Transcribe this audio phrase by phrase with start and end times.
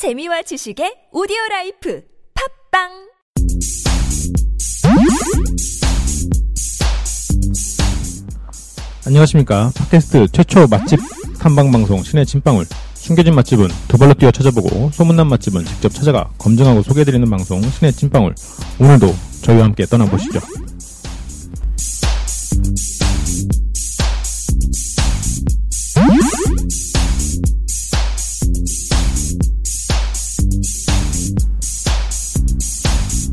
[0.00, 2.02] 재미와 지식의 오디오 라이프
[2.72, 2.88] 팟빵
[9.06, 9.70] 안녕하십니까.
[9.76, 11.00] 팟캐스트 최초 맛집
[11.38, 12.64] 탐방 방송 신의 찐방울.
[12.94, 18.34] 숨겨진 맛집은 두 발로 뛰어 찾아보고 소문난 맛집은 직접 찾아가 검증하고 소개해드리는 방송 신의 찐방울.
[18.80, 20.40] 오늘도 저희와 함께 떠나보시죠.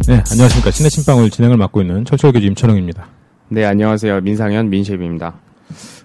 [0.08, 0.72] 네, 안녕하십니까.
[0.72, 3.08] 신의 찐방울 진행을 맡고 있는 철철교주 임철웅입니다.
[3.50, 4.22] 네, 안녕하세요.
[4.22, 5.34] 민상현 민셰프입니다.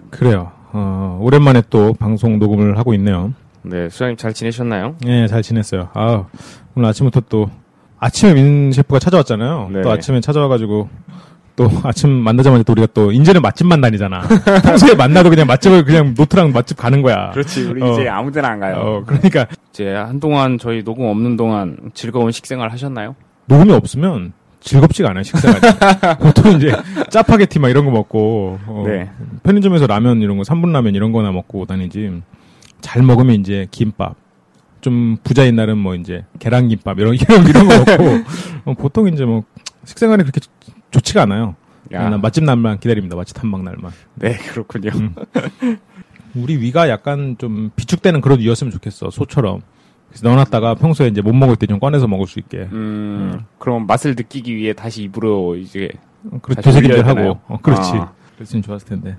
[0.09, 0.51] 그래요.
[0.73, 3.33] 어, 오랜만에 또 방송 녹음을 하고 있네요.
[3.61, 4.97] 네, 수장님 잘 지내셨나요?
[5.07, 5.87] 예, 잘 지냈어요.
[5.93, 6.25] 아,
[6.75, 7.49] 오늘 아침부터 또,
[7.97, 9.69] 아침에 민 셰프가 찾아왔잖아요.
[9.71, 9.81] 네.
[9.83, 10.89] 또 아침에 찾아와가지고,
[11.55, 14.27] 또 아침 만나자마자 또 우리가 또, 이제는 맛집만 다니잖아.
[14.65, 17.31] 평소에 만나도 그냥 맛집을 그냥 노트랑 맛집 가는 거야.
[17.31, 17.93] 그렇지, 우리 어.
[17.93, 18.75] 이제 아무데나 안 가요.
[18.75, 23.15] 어, 그러니까, 이제 한동안 저희 녹음 없는 동안 즐거운 식생활 하셨나요?
[23.45, 26.17] 녹음이 없으면 즐겁지가 않아요, 식사가.
[26.19, 26.71] 보통 이제,
[27.09, 29.09] 짜파게티 막 이런 거 먹고, 어, 네.
[29.43, 32.21] 편의점에서 라면 이런 거, 3분 라면 이런 거나 먹고 다니지.
[32.79, 34.15] 잘 먹으면 이제 김밥.
[34.81, 38.03] 좀 부자인 날은 뭐 이제 계란김밥 이런 이런 이런 거 먹고
[38.65, 39.43] 어, 보통 이제 뭐
[39.85, 40.49] 식생활이 그렇게 좋-
[40.91, 41.55] 좋지가 않아요.
[41.93, 42.09] 야.
[42.09, 43.15] 난 맛집 날만 기다립니다.
[43.15, 43.91] 맛집 탐방 날만.
[44.15, 44.91] 네, 그렇군요.
[44.95, 45.15] 음.
[46.35, 49.09] 우리 위가 약간 좀 비축되는 그런 위였으면 좋겠어.
[49.09, 49.61] 소처럼.
[50.13, 52.67] 그래서 넣어놨다가 평소에 이제 못 먹을 때 좀 꺼내서 먹을 수 있게.
[52.71, 55.89] 음, 그럼 맛을 느끼기 위해 다시 입으로 이제
[56.41, 57.39] 그렇 다시 되새김질 올려야 하고.
[57.47, 57.91] 어, 그렇지.
[57.95, 58.11] 아.
[58.35, 59.17] 그랬으면 좋았을 텐데.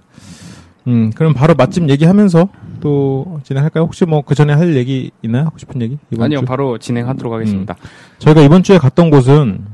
[0.86, 2.48] 음, 그럼 바로 맛집 얘기하면서
[2.80, 3.84] 또 진행할까요?
[3.84, 5.44] 혹시 뭐 그 전에 할 얘기 있나요?
[5.46, 5.98] 하고 싶은 얘기?
[6.18, 6.44] 아니요, 주?
[6.44, 7.74] 바로 진행하도록 하겠습니다.
[8.18, 9.64] 저희가 이번 주에 갔던 곳은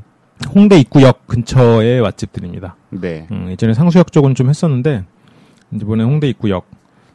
[0.55, 2.77] 홍대 입구역 근처의 맛집들입니다.
[2.91, 3.27] 네.
[3.31, 5.05] 음, 예전에 상수역 쪽은 좀 했었는데
[5.75, 6.67] 이번에 홍대 입구역.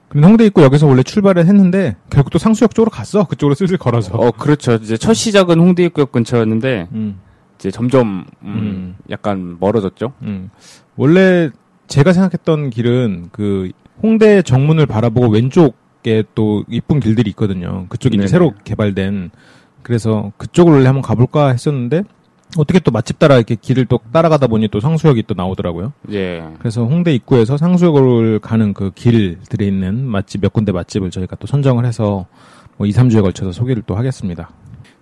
[0.09, 3.25] 근데 홍대 입구역에서 원래 출발을 했는데 결국 또 상수역 쪽으로 갔어.
[3.25, 4.15] 그쪽으로 슬슬 걸어서.
[4.15, 4.73] 어, 그렇죠.
[4.75, 7.19] 이제 첫 시작은 홍대 입구역 근처였는데 음,
[7.57, 8.95] 이제 점점 음, 음.
[9.09, 10.13] 약간 멀어졌죠.
[10.21, 10.49] 음.
[10.95, 11.49] 원래
[11.87, 13.71] 제가 생각했던 길은 그
[14.01, 17.85] 홍대 정문을 바라보고 왼쪽에 또 이쁜 길들이 있거든요.
[17.89, 18.27] 그쪽이 이제 네네.
[18.27, 19.31] 새로 개발된
[19.81, 22.03] 그래서 그쪽을 원래 한번 가볼까 했었는데
[22.57, 25.93] 어떻게 또 맛집 따라 이렇게 길을 또 따라가다 보니 또 상수역이 또 나오더라고요.
[26.11, 26.43] 예.
[26.59, 31.85] 그래서 홍대 입구에서 상수역을 가는 그 길들에 있는 맛집 몇 군데 맛집을 저희가 또 선정을
[31.85, 32.25] 해서
[32.77, 34.49] 뭐 2, 3주에 걸쳐서 소개를 또 하겠습니다.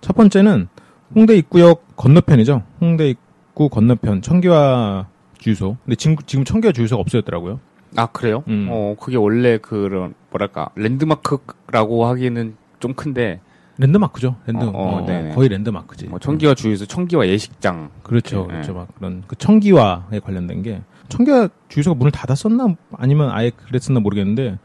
[0.00, 0.68] 첫 번째는
[1.14, 2.62] 홍대 입구역 건너편이죠.
[2.80, 5.06] 홍대 입구 건너편 청기화
[5.38, 5.76] 주유소.
[5.84, 7.60] 근데 지금, 지금 청기화 주유소가 없어졌더라고요.
[7.96, 8.42] 아, 그래요?
[8.48, 8.68] 음.
[8.70, 13.40] 어, 그게 원래 그런 뭐랄까 랜드마크라고 하기에는 좀 큰데
[13.78, 14.36] 랜드마크죠.
[14.46, 15.32] 랜드, 어, 어, 어.
[15.34, 16.06] 거의 랜드마크지.
[16.06, 17.90] 뭐 청기와 주유소, 청기와 예식장.
[18.02, 18.42] 그렇죠.
[18.42, 18.54] 네.
[18.54, 18.74] 그렇죠.
[18.74, 24.58] 막 그런 그 청기화에 관련된 게 청기화 주유소가 문을 닫았었나 아니면 아예 그랬었나 모르겠는데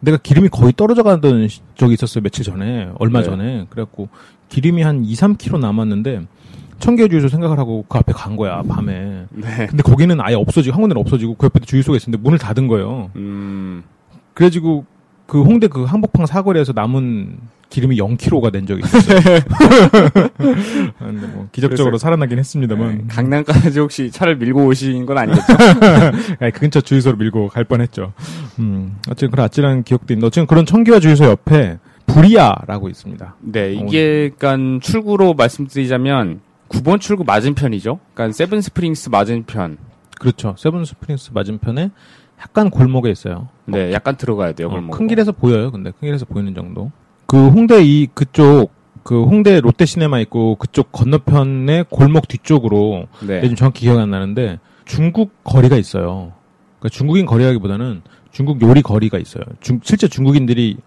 [0.00, 2.22] 내가 기름이 거의 떨어져 가던 시- 적이 있었어요.
[2.22, 2.90] 며칠 전에.
[2.98, 3.24] 얼마 네.
[3.26, 3.66] 전에.
[3.70, 4.08] 그래갖고
[4.48, 6.26] 기름이 한 2, 3km 남았는데
[6.78, 8.62] 청기화 주유소 생각을 하고 그 앞에 간 거야.
[8.62, 9.26] 밤에.
[9.30, 9.66] 네.
[9.68, 13.10] 근데 거기는 아예 없어지고 한 군데는 없어지고 그 옆에 주유소가 있었는데 문을 닫은 거예요.
[13.16, 13.82] 음,
[14.34, 14.84] 그래가지고
[15.30, 19.20] 그 홍대 그 한복판 사거리에서 남은 기름이 0kg가 된 적이 있었어요.
[20.98, 25.46] 근데 뭐 기적적으로 살아나긴 했습니다만 네, 강남까지 혹시 차를 밀고 오신 건 아니겠죠?
[26.40, 28.12] 아니, 그 근처 주유소로 밀고 갈 뻔했죠.
[28.58, 33.36] 음, 어쨌든 그런 아찔한 기억도 있는데 어쨌든 그런 청기와 주유소 옆에 불이아라고 있습니다.
[33.38, 36.40] 네, 이게 그러니까 출구로 말씀드리자면
[36.70, 38.00] 9번 출구 맞은편이죠.
[38.14, 39.78] 그러니까 세븐 스프링스 맞은편.
[40.18, 40.56] 그렇죠.
[40.58, 41.92] 세븐 스프링스 맞은편에
[42.40, 43.48] 약간 골목에 있어요.
[43.66, 44.68] 네, 약간 들어가야 돼요.
[44.68, 44.92] 어, 골목.
[44.96, 45.70] 큰 길에서 보여요.
[45.70, 46.90] 근데 큰 길에서 보이는 정도.
[47.26, 53.40] 그 홍대 이 그쪽 그 홍대 롯데 시네마 있고 그쪽 건너편의 골목 뒤쪽으로 네.
[53.42, 56.32] 요즘 정확히 기억이 안 나는데 중국 거리가 있어요.
[56.78, 58.02] 그러니까 중국인 거리라기보다는
[58.32, 59.44] 중국 요리 거리가 있어요.
[59.60, 60.78] 중- 실제 중국인들이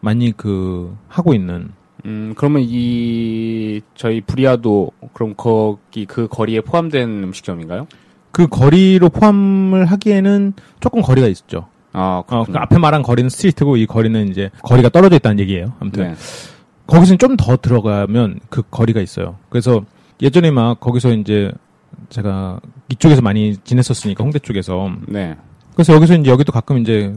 [0.00, 1.70] 많이 그 하고 있는
[2.04, 7.86] 음, 그러면 이 저희 부리아도 그럼 거기 그 거리에 포함된 음식점인가요?
[8.32, 11.68] 그 거리로 포함을 하기에는 조금 거리가 있죠.
[11.92, 12.52] 아, 어, 그.
[12.54, 15.74] 앞에 말한 거리는 스트리트고 이 거리는 이제 거리가 떨어져 있다는 얘기예요.
[15.78, 16.14] 아무튼 네.
[16.86, 19.36] 거기서는 좀더 들어가면 그 거리가 있어요.
[19.50, 19.82] 그래서
[20.20, 21.52] 예전에 막 거기서 이제
[22.08, 25.36] 제가 이쪽에서 많이 지냈었으니까 홍대 쪽에서 네.
[25.74, 27.14] 그래서 여기서 이제 여기도 가끔 이제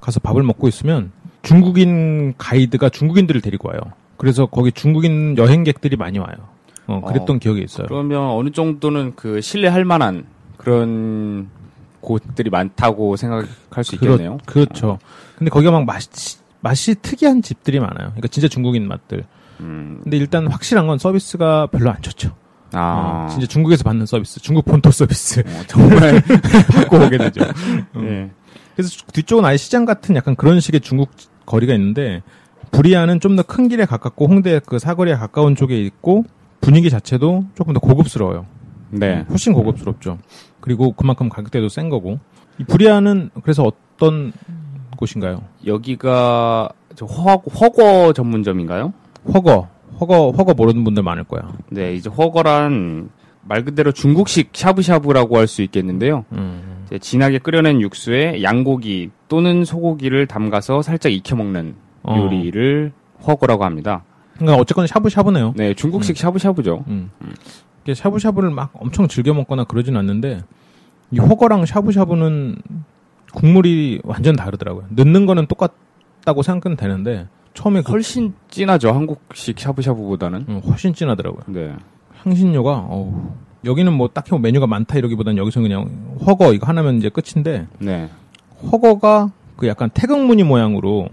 [0.00, 3.80] 가서 밥을 먹고 있으면 중국인 가이드가 중국인들을 데리고 와요.
[4.16, 6.34] 그래서 거기 중국인 여행객들이 많이 와요.
[6.86, 7.86] 어, 그랬던 어, 기억이 있어요.
[7.86, 10.26] 그러면 어느 정도는 그 신뢰할 만한
[10.60, 11.48] 그런
[12.02, 14.38] 곳들이 많다고 생각할 수 있겠네요.
[14.44, 14.98] 그렇, 죠
[15.36, 18.10] 근데 거기가 막 맛이, 맛이 특이한 집들이 많아요.
[18.10, 19.24] 그러니까 진짜 중국인 맛들.
[19.60, 22.34] 음, 근데 일단 확실한 건 서비스가 별로 안 좋죠.
[22.72, 26.22] 아, 어, 진짜 중국에서 받는 서비스, 중국 본토 서비스 어, 정말
[26.72, 27.40] 받고 오게 되죠.
[27.96, 28.04] 음.
[28.04, 28.30] 예.
[28.76, 31.10] 그래서 뒤쪽은 아예 시장 같은 약간 그런 식의 중국
[31.46, 32.22] 거리가 있는데
[32.70, 36.24] 부리아는 좀더 큰 길에 가깝고 홍대 그 사거리에 가까운 쪽에 있고
[36.60, 38.46] 분위기 자체도 조금 더 고급스러워요.
[38.90, 39.24] 네.
[39.28, 40.18] 훨씬 고급스럽죠.
[40.60, 42.18] 그리고 그만큼 가격대도 센 거고.
[42.58, 44.32] 이 부리아는 그래서 어떤
[44.96, 45.42] 곳인가요?
[45.66, 48.92] 여기가 저 허, 허거 전문점인가요?
[49.32, 49.68] 허거,
[50.00, 51.42] 허거, 허거 모르는 분들 많을 거야.
[51.70, 53.08] 네, 이제 허거란
[53.42, 56.24] 말 그대로 중국식 샤브샤브라고 할 수 있겠는데요.
[56.32, 62.16] 음, 진하게 끓여낸 육수에 양고기 또는 소고기를 담가서 살짝 익혀 먹는 어.
[62.18, 62.92] 요리를
[63.26, 64.04] 허거라고 합니다.
[64.36, 65.54] 그러니까 어쨌건 샤브샤브네요.
[65.56, 66.84] 네, 중국식 샤브샤브죠.
[66.88, 67.10] 음.
[67.84, 70.42] 이게 샤브샤브를 막 엄청 즐겨 먹거나 그러진 않는데
[71.10, 72.56] 이 허거랑 샤브샤브는
[73.32, 74.86] 국물이 완전 다르더라고요.
[74.90, 80.46] 넣는 거는 똑같다고 생각은 되는데 처음에 그, 훨씬 진하죠, 한국식 샤브샤브보다는.
[80.48, 81.42] 음, 훨씬 진하더라고요.
[81.46, 81.74] 네.
[82.22, 83.32] 향신료가 어우,
[83.64, 88.08] 여기는 뭐 딱히 뭐 메뉴가 많다 이러기보단 여기서 그냥 허거 이거 하나면 이제 끝인데 네.
[88.70, 91.08] 허거가 그 약간 태극무늬 모양으로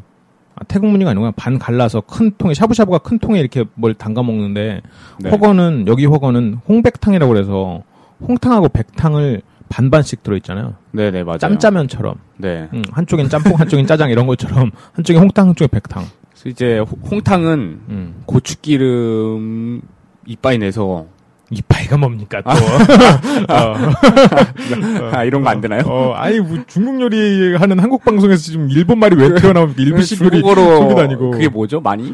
[0.60, 4.82] 아, 태극무늬가 아니고 반 갈라서 큰 통에 샤브샤브가 큰 통에 이렇게 뭘 담가 먹는데
[5.20, 5.30] 네.
[5.30, 7.84] 허거는 여기 허거는 홍백탕이라고 그래서
[8.28, 10.76] 홍탕하고 백탕을 반반씩 들어있잖아요.
[10.92, 11.38] 네네, 맞아요.
[11.40, 12.70] 짬짜면처럼 네.
[12.74, 16.06] 음, 한쪽엔 짬뽕 한쪽엔 짜장 이런 것처럼 한쪽에 홍탕 한쪽에 백탕.
[16.32, 18.16] 그래서 이제 호- 홍탕은 음.
[18.26, 19.82] 고추기름
[20.26, 21.06] 이빠이 내서
[21.50, 22.50] 이파이가 뭡니까 또?
[25.16, 25.84] 아, 이런 거 안 되나요?
[25.86, 29.82] 어, 아니 뭐 중국 요리 하는 한국 방송에서 지금 일본 말이 왜 튀어나옵니까?
[29.82, 31.80] 일본식 요리 소비도 아니고 그게 뭐죠?
[31.80, 32.14] 많이?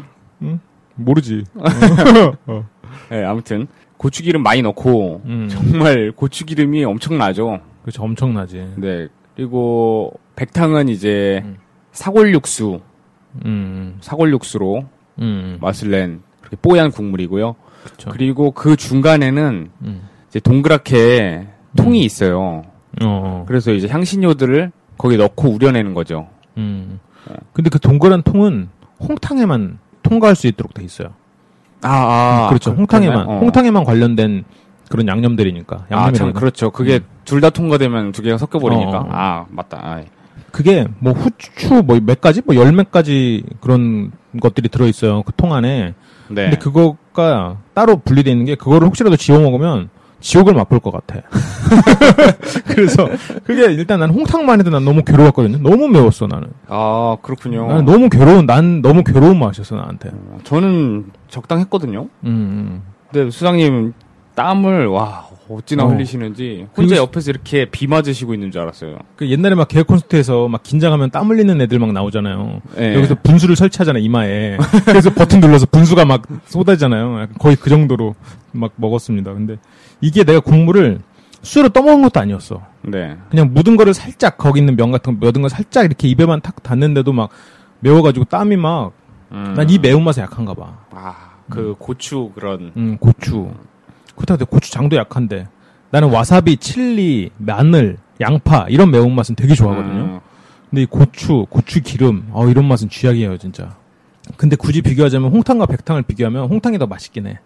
[0.96, 1.44] 모르지.
[3.10, 3.66] 네, 아무튼
[3.96, 7.60] 고추기름 많이 넣고 음, 정말 고추기름이 엄청나죠.
[7.82, 8.72] 그렇죠 엄청나지.
[8.76, 9.08] 네.
[9.34, 11.56] 그리고 백탕은 이제 음.
[11.92, 12.80] 사골육수,
[13.44, 14.84] 음, 사골육수로
[15.20, 17.56] 음, 맛을 낸 그렇게 뽀얀 국물이고요.
[17.84, 18.10] 그렇죠.
[18.10, 21.46] 그리고 그 중간에는 음, 이제 동그랗게
[21.76, 22.64] 통이 있어요.
[23.02, 26.28] 어, 그래서 이제 향신료들을 거기 넣고 우려내는 거죠.
[26.56, 26.98] 음.
[27.52, 28.68] 근데 그 동그란 통은
[29.00, 31.08] 홍탕에만 통과할 수 있도록 돼 있어요.
[31.82, 32.70] 아, 아 그렇죠.
[32.72, 33.28] 그- 홍탕에만?
[33.28, 33.38] 어.
[33.40, 34.44] 홍탕에만 관련된
[34.88, 35.86] 그런 양념들이니까.
[35.90, 36.70] 아, 양념이 참, 그렇죠.
[36.70, 38.98] 그게 둘다 통과되면 두 개가 섞여 버리니까.
[38.98, 39.08] 어.
[39.10, 39.78] 아, 맞다.
[39.82, 40.02] 아,
[40.52, 45.22] 그게 뭐 후추 뭐 몇 가지 뭐 열 몇 가지 그런 것들이 들어 있어요.
[45.24, 45.94] 그 통 안에.
[46.28, 46.44] 네.
[46.44, 49.90] 근데 그거가 따로 분리되어 있는 게 그거를 혹시라도 지워 먹으면
[50.20, 51.20] 지옥을 맛볼 것 같아.
[52.66, 53.08] 그래서
[53.44, 55.58] 그게 일단 난 홍탕만 해도 난 너무 괴로웠거든요.
[55.58, 56.48] 너무 매웠어 나는.
[56.66, 57.66] 아, 그렇군요.
[57.66, 60.08] 나는 너무 괴로운 난 너무 괴로운 맛이었어 나한테.
[60.12, 62.08] 어, 저는 적당했거든요.
[62.24, 62.82] 음, 음.
[63.12, 63.92] 근데 수장님
[64.34, 65.88] 땀을 와 어찌나 어.
[65.88, 68.96] 흘리시는지 혼자 그리고- 옆에서 이렇게 비 맞으시고 있는 줄 알았어요.
[69.16, 72.60] 그 옛날에 막 개그 콘서트에서 막 긴장하면 땀 흘리는 애들 막 나오잖아요.
[72.78, 72.94] 예.
[72.94, 74.56] 여기서 분수를 설치하잖아 이마에.
[74.86, 77.26] 그래서 버튼 눌러서 분수가 막 쏟아지잖아요.
[77.38, 78.14] 거의 그 정도로
[78.52, 79.32] 막 먹었습니다.
[79.34, 79.56] 근데
[80.00, 81.00] 이게 내가 국물을
[81.42, 82.62] 수로 떠먹은 것도 아니었어.
[82.82, 83.16] 네.
[83.30, 86.62] 그냥 묻은 거를 살짝 거기 있는 면 같은 거 묻은 거 살짝 이렇게 입에만 탁
[86.62, 87.28] 닿는데도 막
[87.80, 89.82] 매워가지고 땀이 막난이 음.
[89.82, 90.78] 매운맛에 약한가 봐.
[90.90, 91.14] 아,
[91.50, 93.50] 그 고추 그런 음 고추.
[94.16, 95.48] 그렇다고 해도 고추장도 약한데
[95.90, 100.02] 나는 와사비, 칠리, 마늘, 양파 이런 매운맛은 되게 좋아하거든요.
[100.02, 100.20] 음,
[100.70, 103.76] 근데 이 고추, 고추 기름, 어, 이런 맛은 쥐약이에요, 진짜.
[104.36, 107.38] 근데 굳이 비교하자면 홍탕과 백탕을 비교하면 홍탕이 더 맛있긴 해.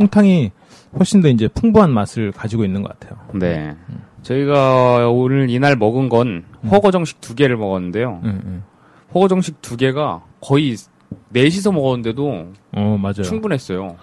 [0.00, 0.50] 홍탕이
[0.98, 3.20] 훨씬 더 이제 풍부한 맛을 가지고 있는 것 같아요.
[3.34, 3.76] 네.
[4.22, 6.68] 저희가 오늘 이날 먹은 건 음.
[6.68, 8.20] 허거 정식 두 개를 먹었는데요.
[8.24, 8.62] 응, 응.
[9.14, 10.76] 허거 정식 두 개가 거의
[11.28, 13.22] 넷이서 먹었는데도 어, 맞아요.
[13.22, 13.96] 충분했어요.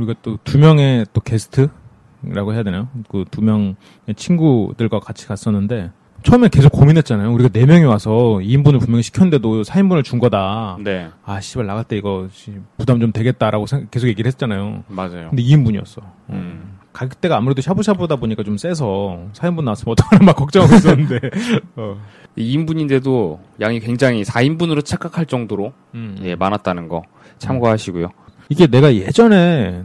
[0.00, 2.88] 우리가 또 두 명의 또 게스트라고 해야 되나요?
[3.08, 3.76] 그 두 명의
[4.16, 5.90] 친구들과 같이 갔었는데
[6.22, 7.32] 처음에 계속 고민했잖아요.
[7.32, 8.10] 우리가 네 명이 와서
[8.42, 10.76] 2인분을 분명히 시켰는데도 4인분을 준 거다.
[10.84, 11.08] 네.
[11.24, 14.84] 아, 씨발 나갈 때 이거 씨, 부담 좀 되겠다라고 계속 얘기를 했잖아요.
[14.88, 15.28] 맞아요.
[15.30, 16.02] 근데 2인분이었어.
[16.30, 16.76] 음.
[16.92, 21.20] 가격대가 아무래도 샤브샤브다 보니까 좀 세서 4인분 나왔으면 어떡하나 막 걱정하고 있었는데.
[21.76, 21.96] 어.
[22.36, 26.18] 2인분인데도 양이 굉장히 4인분으로 착각할 정도로 음.
[26.22, 27.02] 예, 많았다는 거
[27.38, 28.08] 참고하시고요.
[28.50, 29.84] 이게 내가 예전에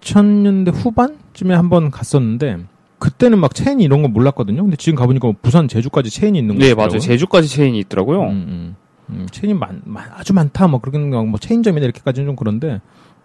[0.00, 2.58] 2000년대 후반쯤에 한번 갔었는데
[2.98, 4.62] 그때는 막 체인이 이런 거 몰랐거든요.
[4.62, 6.86] 근데 지금 가보니까 부산 제주까지 체인이 있는 네, 곳이더라고요.
[6.86, 6.98] 맞아요.
[7.00, 8.22] 제주까지 체인이 있더라고요.
[8.22, 8.76] 음, 음.
[9.10, 12.80] 음, 체인이 많, 많- 아주 많다 뭐 그런 거뭐 체인점이나 이렇게까지는 좀 그런데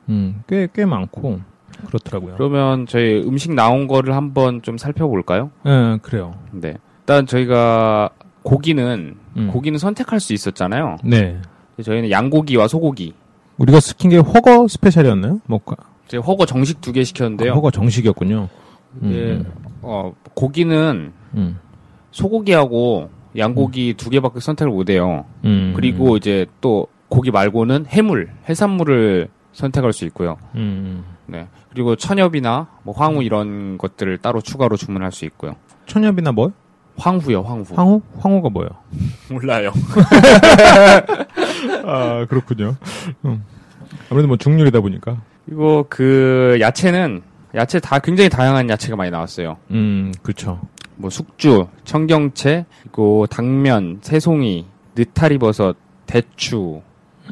[0.09, 1.39] 음, 꽤꽤 많고
[1.87, 2.35] 그렇더라고요.
[2.37, 5.51] 그러면 저희 음식 나온 거를 한번 좀 살펴볼까요?
[5.65, 6.33] 예, 그래요.
[6.51, 6.75] 네.
[7.01, 8.09] 일단 저희가
[8.43, 9.47] 고기는 음.
[9.51, 10.97] 고기는 선택할 수 있었잖아요.
[11.03, 11.39] 네.
[11.81, 13.13] 저희는 양고기와 소고기.
[13.61, 15.39] 우리가 시킨 게 허거 스페셜이었나요?
[15.45, 15.59] 뭐
[16.07, 17.51] 이제 허거 정식 두 개 시켰는데요.
[17.51, 18.49] 아, 허거 정식이었군요.
[19.03, 19.43] 음, 예,
[19.81, 21.59] 어, 고기는 음,
[22.11, 25.25] 소고기하고 양고기 두 개밖에 선택을 못 해요.
[25.45, 30.37] 음, 그리고 이제 또 고기 말고는 해물, 해산물을 선택할 수 있고요.
[30.55, 31.47] 음, 네.
[31.69, 35.55] 그리고 천엽이나 뭐 황후 이런 것들을 따로 추가로 주문할 수 있고요.
[35.85, 36.51] 천엽이나 뭐?
[36.97, 37.65] 황후요, 황후.
[37.73, 38.01] 황후?
[38.19, 38.69] 황후가 뭐예요?
[39.31, 39.71] 몰라요.
[41.85, 42.75] 아, 그렇군요.
[43.25, 43.43] 음.
[44.11, 45.21] 아무래도 뭐 중률이다 보니까.
[45.45, 47.21] 그리고 그 야채는
[47.55, 49.57] 야채 다 굉장히 다양한 야채가 많이 나왔어요.
[49.71, 50.59] 음, 그렇죠.
[50.97, 54.65] 뭐 숙주, 청경채, 그리고 당면, 새송이,
[54.95, 55.75] 느타리 버섯,
[56.05, 56.81] 대추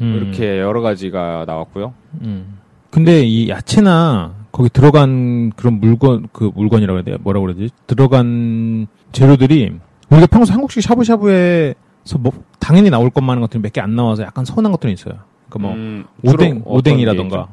[0.01, 1.93] 음, 이렇게 여러 가지가 나왔고요.
[2.21, 2.57] 음.
[2.89, 7.17] 근데 이 야채나 거기 들어간 그런 물건 그 물건이라고 해야 돼요.
[7.21, 7.69] 뭐라고 그러지?
[7.85, 9.73] 들어간 재료들이
[10.09, 14.43] 우리가 평소 한국식 샤브샤브에서 뭐 당연히 나올 것만 한 것들이 몇 개 안 나와서 약간
[14.45, 15.15] 서운한 것들이 있어요.
[15.49, 17.47] 그러니까 뭐 음, 오뎅 오뎅이라던가?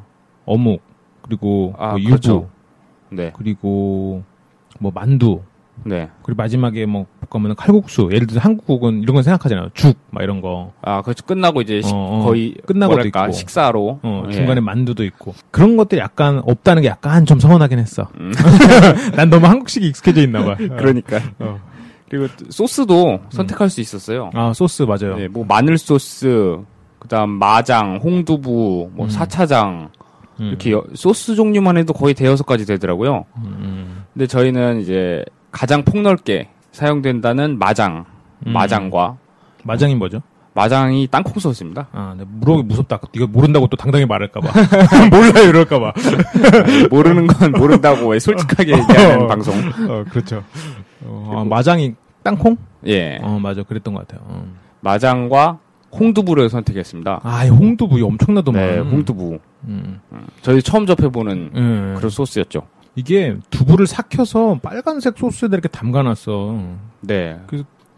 [0.45, 0.81] 어묵
[1.21, 2.49] 그리고 아, 뭐 유부 그렇죠.
[3.09, 4.23] 네, 그리고
[4.79, 5.41] 뭐 만두
[5.83, 6.09] 네.
[6.23, 9.69] 그리고 마지막에 뭐 볶으면 칼국수 예를 들어 한국은 이런 건 생각하잖아요.
[9.73, 10.71] 죽 막 이런 거.
[10.81, 12.25] 아, 그 끝나고 이제 식- 어, 어.
[12.25, 13.33] 거의 끝나고도 뭐랄까 있고.
[13.33, 14.31] 식사로 어, 예.
[14.31, 18.07] 중간에 만두도 있고 그런 것들이 약간 없다는 게 약간 좀 서운하긴 했어.
[18.19, 18.31] 음.
[19.15, 20.55] 난 너무 한국식이 익숙해져 있나 봐.
[20.55, 21.59] 그러니까 어.
[22.09, 24.31] 그리고 또 소스도 선택할 수 있었어요.
[24.33, 25.17] 아 소스 맞아요.
[25.17, 26.57] 네, 뭐 마늘 소스,
[27.07, 29.09] 그다음 마장, 홍두부, 뭐 음.
[29.09, 29.89] 사차장
[30.41, 30.47] 음.
[30.49, 33.23] 이렇게 여- 소스 종류만 해도 거의 대여섯 가지 되더라고요.
[33.37, 38.03] 음, 근데 저희는 이제 가장 폭넓게 사용된다는 마장,
[38.45, 38.51] 음.
[38.51, 39.15] 마장과
[39.63, 40.21] 마장이 뭐죠?
[40.53, 41.87] 마장이 땅콩 소스입니다.
[41.93, 42.99] 아, 네, 물어보기 무섭다.
[43.13, 44.49] 이거 모른다고 또 당당히 말할까봐.
[45.09, 45.93] 몰라요, 이럴까봐.
[46.91, 49.27] 모르는 건 모른다고 왜 솔직하게 얘기하는 어.
[49.27, 49.53] 방송.
[49.55, 50.43] 어, 그렇죠.
[51.05, 52.57] 어, 아, 마장이 땅콩?
[52.85, 53.63] 예, 어, 맞아.
[53.63, 54.25] 그랬던 것 같아요.
[54.29, 54.45] 어.
[54.81, 55.59] 마장과
[55.91, 57.21] 홍두부를 선택했습니다.
[57.23, 58.61] 아, 이 홍두부 엄청나더만.
[58.61, 59.39] 네, 홍두부.
[59.65, 59.99] 음.
[60.41, 61.95] 저희 처음 접해보는 예.
[61.97, 62.67] 그런 소스였죠.
[62.95, 66.59] 이게 두부를 삭혀서 빨간색 소스에다 이렇게 담가놨어.
[67.01, 67.39] 네,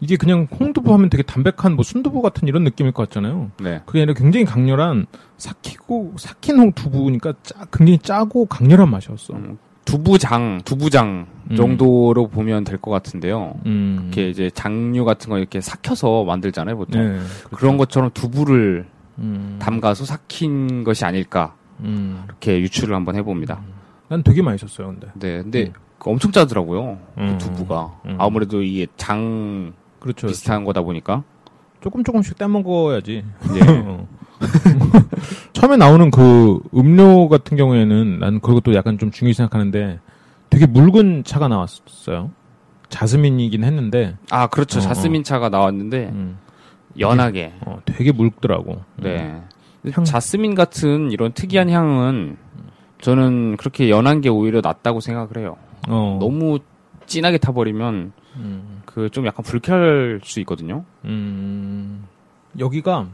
[0.00, 3.50] 이게 그냥 홍두부 하면 되게 담백한 뭐 순두부 같은 이런 느낌일 것 같잖아요.
[3.60, 5.06] 네, 그게 아니라 굉장히 강렬한
[5.36, 9.34] 삭히고 삭힌 홍 두부니까 짜, 굉장히 짜고 강렬한 맛이었어.
[9.34, 11.56] 음, 두부장, 두부장 음.
[11.56, 13.54] 정도로 보면 될 것 같은데요.
[13.66, 14.00] 음.
[14.04, 17.02] 이렇게 이제 장류 같은 거 이렇게 삭혀서 만들잖아요, 보통.
[17.02, 17.20] 네.
[17.50, 18.86] 그런 것처럼 두부를
[19.18, 19.56] 음.
[19.60, 22.22] 담가서 삭힌 것이 아닐까 음.
[22.26, 23.60] 이렇게 유추를 한번 해봅니다.
[24.08, 25.08] 난 되게 맛있었어요, 근데.
[25.14, 25.72] 네, 근데 음.
[25.98, 26.98] 그 엄청 짜더라고요.
[27.14, 27.38] 그 음.
[27.38, 28.16] 두부가 음.
[28.18, 30.26] 아무래도 이게 장 그렇죠.
[30.28, 31.22] 비슷한 거다 보니까.
[31.82, 33.24] 조금 조금씩 떼먹어야지.
[33.56, 33.60] 예.
[34.40, 34.46] 어.
[35.52, 39.98] 처음에 나오는 그 음료 같은 경우에는 난 그것도 약간 좀 중요히 생각하는데
[40.48, 42.30] 되게 묽은 차가 나왔어요.
[42.88, 44.78] 자스민이긴 했는데 아 그렇죠.
[44.78, 46.38] 어, 자스민 차가 나왔는데 음,
[46.98, 47.52] 연하게.
[47.66, 48.82] 어, 되게 묽더라고.
[48.96, 49.40] 네.
[49.82, 52.36] 근데 향- 자스민 같은 이런 특이한 향은
[53.00, 55.56] 저는 그렇게 연한 게 오히려 낫다고 생각을 해요.
[55.88, 56.58] 어, 너무
[57.06, 60.84] 진하게 타버리면 음, 그좀 약간 불쾌할 수 있거든요.
[61.04, 62.04] 음,
[62.58, 63.06] 여기가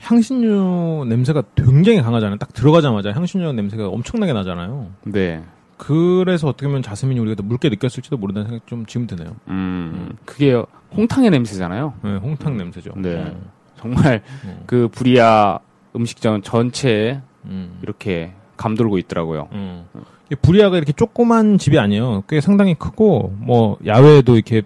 [0.00, 2.38] 향신료 냄새가 굉장히 강하잖아요.
[2.38, 4.88] 딱 들어가자마자 향신료 냄새가 엄청나게 나잖아요.
[5.04, 5.42] 네.
[5.76, 9.36] 그래서 어떻게 보면 자스민이 우리가 더 묽게 느꼈을지도 모른다는 생각이 좀 지금 드네요.
[9.48, 10.62] 음, 그게
[10.94, 11.94] 홍탕의 냄새잖아요.
[12.02, 12.92] 네, 홍탕 냄새죠.
[12.96, 13.16] 네.
[13.16, 13.40] 어,
[13.78, 15.58] 정말 어, 그 부리아
[15.96, 19.48] 음식점 전체에 음, 이렇게 감돌고 있더라고요.
[19.52, 19.86] 음.
[20.30, 22.24] 이 부리아가 이렇게 조그만 집이 아니에요.
[22.28, 24.62] 꽤 상당히 크고 뭐 야외에도 이렇게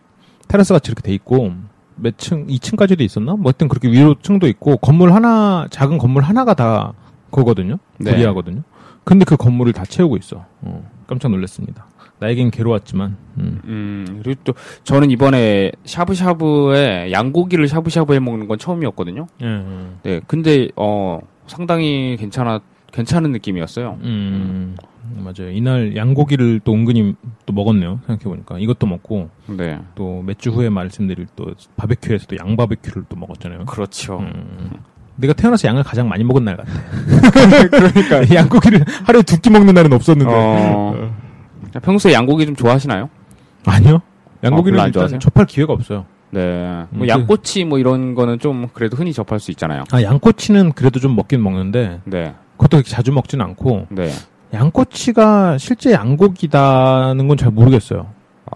[0.49, 1.53] 테라스 같이 이렇게 돼 있고
[1.97, 3.33] 몇 층, 2층까지도 있었나?
[3.33, 6.93] 뭐 하여튼 그렇게 위로 층도 있고 건물 하나 작은 건물 하나가 다
[7.31, 7.79] 그거거든요.
[7.99, 8.13] 네.
[8.13, 8.63] 부리아거든요.
[9.05, 10.45] 근데 그 건물을 다 채우고 있어.
[10.63, 11.87] 어, 깜짝 놀랐습니다.
[12.21, 13.17] 나에겐 괴로웠지만.
[13.39, 13.61] 음.
[13.65, 19.27] 음, 그리고 또 저는 이번에 샤브샤브에 양고기를 샤브샤브에 먹는 건 처음이었거든요.
[19.43, 19.87] 예, 예.
[20.03, 22.61] 네, 근데 어 상당히 괜찮아
[22.95, 23.99] 괜찮은 느낌이었어요.
[24.03, 24.77] 음,
[25.17, 25.51] 맞아요.
[25.53, 27.99] 이날 양고기를 또 은근히 또 먹었네요.
[28.07, 28.59] 생각해 보니까.
[28.61, 33.65] 이것도 먹고, 네, 또 몇 주 후에 말씀드릴 또 바베큐에서 또 양 바베큐를 또 먹었잖아요.
[33.65, 34.19] 그렇죠.
[34.21, 34.71] 음.
[35.17, 36.71] 내가 태어나서 양을 가장 많이 먹은 날 같아.
[37.71, 38.31] 그러니까.
[38.35, 40.33] 양고기를 하루에 두 끼 먹는 날은 없었는데.
[40.33, 41.13] 어,
[41.83, 43.09] 평소에 양고기 좀 좋아하시나요?
[43.67, 44.01] 아니요.
[44.45, 45.21] 양고기를 별로 안 일단?
[45.21, 46.05] 접할 기회가 없어요.
[46.31, 49.85] 네, 뭐 음, 양꼬치 뭐 이런 거는 좀 그래도 흔히 접할 수 있잖아요.
[49.93, 54.11] 아, 양꼬치는 그래도 좀 먹긴 먹는데, 네, 그것도 자주 먹진 않고, 네.
[54.53, 58.07] 양꼬치가 실제 양고기다는 건 잘 모르겠어요.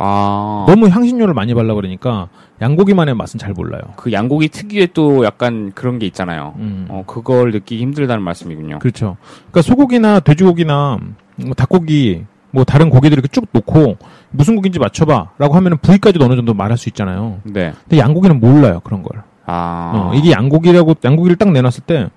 [0.00, 2.28] 아, 너무 향신료를 많이 발라 그러니까
[2.62, 3.80] 양고기만의 맛은 잘 몰라요.
[3.96, 6.54] 그 양고기 특유의 또 약간 그런 게 있잖아요.
[6.58, 6.86] 음.
[6.88, 8.78] 어, 그걸 느끼기 힘들다는 말씀이군요.
[8.78, 9.16] 그렇죠.
[9.50, 10.98] 그러니까 소고기나 돼지고기나
[11.36, 13.96] 뭐 닭고기 뭐 다른 고기들 이렇게 쭉 놓고
[14.30, 17.40] 무슨 고기인지 맞춰봐라고 하면은 부위까지도 어느 정도 말할 수 있잖아요.
[17.44, 17.72] 네.
[17.88, 19.22] 근데 양고기는 몰라요 그런 걸.
[19.46, 22.08] 아, 어, 이게 양고기라고 양고기를 딱 내놨을 때,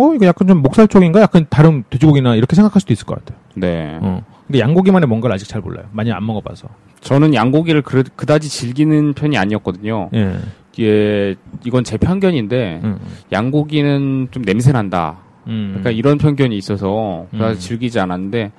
[0.00, 1.20] 어 이거 약간 좀 목살 쪽인가?
[1.20, 3.38] 약간 다른 돼지고기나 이렇게 생각할 수도 있을 것 같아요.
[3.54, 3.98] 네.
[4.00, 4.24] 어.
[4.46, 5.84] 근데 양고기만의 뭔가를 아직 잘 몰라요.
[5.92, 6.68] 많이 안 먹어봐서.
[7.00, 10.08] 저는 양고기를 그, 그다지 즐기는 편이 아니었거든요.
[10.14, 10.36] 예.
[10.72, 12.98] 이게 이건 제 편견인데 음.
[13.30, 15.18] 양고기는 좀 냄새 난다.
[15.48, 15.68] 음.
[15.74, 17.60] 그러니까 이런 편견이 있어서 그다지 음.
[17.60, 18.52] 즐기지 않았는데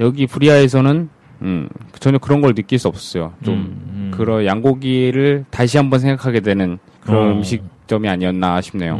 [0.00, 1.08] 여기 브리아에서는
[1.42, 1.68] 음,
[2.00, 3.32] 전혀 그런 걸 느낄 수 없었어요.
[3.42, 4.10] 좀 음, 음.
[4.14, 7.32] 그런 양고기를 다시 한번 생각하게 되는 그런 어.
[7.32, 8.96] 음식점이 아니었나 싶네요.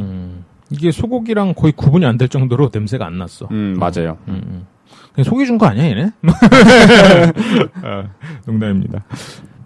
[0.72, 0.74] 음.
[0.74, 3.48] 이게 소고기랑 거의 구분이 안 될 정도로 냄새가 안 났어.
[3.50, 4.16] 음, 맞아요.
[4.28, 4.66] 음, 음.
[5.14, 6.10] 그냥 속이 준 거 아니야, 얘네?
[7.82, 8.04] 아,
[8.46, 9.04] 농담입니다.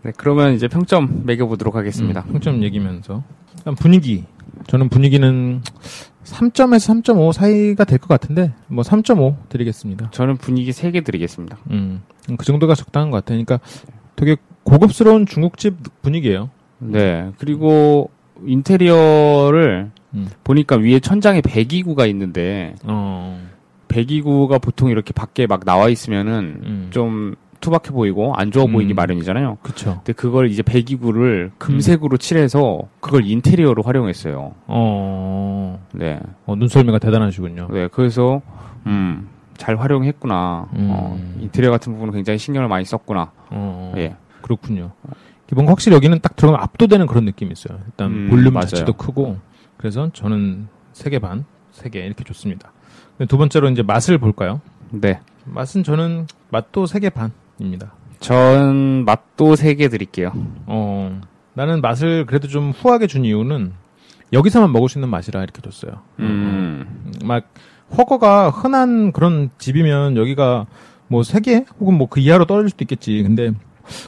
[0.03, 2.25] 네, 그러면 이제 평점 매겨보도록 하겠습니다.
[2.29, 3.23] 음, 평점 얘기면서.
[3.57, 4.25] 일단 분위기.
[4.69, 5.61] 저는 분위기는
[6.25, 10.11] 3점에서 3.5 사이가 될 것 같은데, 뭐 3.5 드리겠습니다.
[10.13, 11.59] 저는 분위기 3개 드리겠습니다.
[11.71, 12.03] 음,
[12.37, 13.43] 그 정도가 적당한 것 같아요.
[13.45, 13.61] 그러니까
[14.17, 16.51] 되게 고급스러운 중국집 분위기예요.
[16.79, 18.11] 네, 그리고
[18.45, 20.29] 인테리어를 음.
[20.45, 23.41] 보니까 위에 천장에 배기구가 있는데, 어,
[23.89, 26.87] 배기구가 보통 이렇게 밖에 막 나와 있으면은 음.
[26.91, 28.73] 좀 투박해 보이고 안 좋아 음.
[28.73, 29.59] 보이기 마련이잖아요.
[29.63, 29.95] 그쵸.
[29.97, 34.53] 근데 그걸 이제 배기구를 금색으로 칠해서 그걸 인테리어로 활용했어요.
[34.67, 36.21] 어, 네.
[36.45, 37.69] 어, 눈썰미가 대단하시군요.
[37.73, 38.41] 네, 그래서
[38.87, 40.69] 음, 잘 활용했구나.
[40.77, 40.89] 음.
[40.91, 43.33] 어, 인테리어 같은 부분은 굉장히 신경을 많이 썼구나.
[43.51, 44.17] 어, 예.
[44.43, 44.93] 그렇군요.
[45.55, 47.79] 뭔가 확실히 여기는 딱 들어가면 압도되는 그런 느낌이 있어요.
[47.87, 48.67] 일단 음, 볼륨 맞아요.
[48.67, 49.39] 자체도 크고
[49.77, 52.73] 그래서 저는 3개 반, 3개 이렇게 좋습니다.
[53.17, 54.61] 근데 두 번째로 이제 맛을 볼까요?
[54.91, 55.21] 네.
[55.45, 57.93] 맛은 저는 맛도 3개 반입니다.
[58.21, 60.33] 전 맛도 3개 드릴게요.
[60.67, 61.21] 어,
[61.55, 63.73] 나는 맛을 그래도 좀 후하게 준 이유는
[64.33, 66.01] 여기서만 먹을 수 있는 맛이라 이렇게 줬어요.
[66.19, 67.13] 음.
[67.25, 67.45] 막
[67.97, 70.67] 허거가 흔한 그런 집이면 여기가
[71.09, 73.23] 뭐 세 개 혹은 뭐 그 이하로 떨어질 수도 있겠지.
[73.23, 73.53] 근데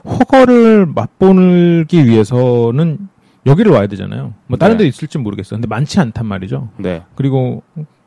[0.04, 3.08] 허거를 맛보기 위해서는
[3.46, 4.34] 여기를 와야 되잖아요.
[4.46, 4.84] 뭐 다른 네.
[4.84, 5.56] 데 있을지 모르겠어.
[5.56, 6.68] 근데 많지 않단 말이죠.
[6.76, 7.04] 네.
[7.14, 7.62] 그리고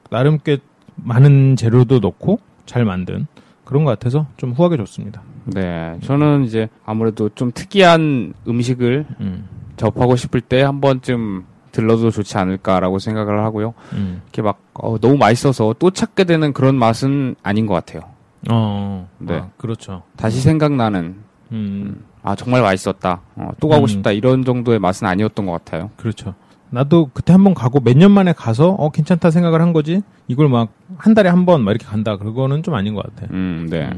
[0.09, 0.57] 나름 꽤
[0.95, 3.27] 많은 재료도 넣고 잘 만든
[3.65, 5.21] 그런 것 같아서 좀 후하게 줬습니다.
[5.45, 5.97] 네.
[6.03, 9.47] 저는 이제 아무래도 좀 특이한 음식을 음,
[9.77, 13.73] 접하고 싶을 때 한 번쯤 들러도 좋지 않을까라고 생각을 하고요.
[13.93, 14.21] 음.
[14.25, 18.01] 이렇게 막 어, 너무 맛있어서 또 찾게 되는 그런 맛은 아닌 것 같아요.
[18.49, 19.35] 어, 네.
[19.35, 20.03] 아, 그렇죠.
[20.17, 21.15] 다시 생각나는
[21.53, 23.21] 음, 아 정말 맛있었다.
[23.35, 23.87] 어, 또 가고 음.
[23.87, 25.89] 싶다 이런 정도의 맛은 아니었던 것 같아요.
[25.97, 26.33] 그렇죠.
[26.69, 30.01] 나도 그때 한번 가고 몇 년 만에 가서 어 괜찮다 생각을 한 거지.
[30.27, 32.17] 이걸 막 한 달에 한 번 막 이렇게 간다.
[32.17, 33.27] 그거는 좀 아닌 것 같아.
[33.33, 33.89] 음, 네.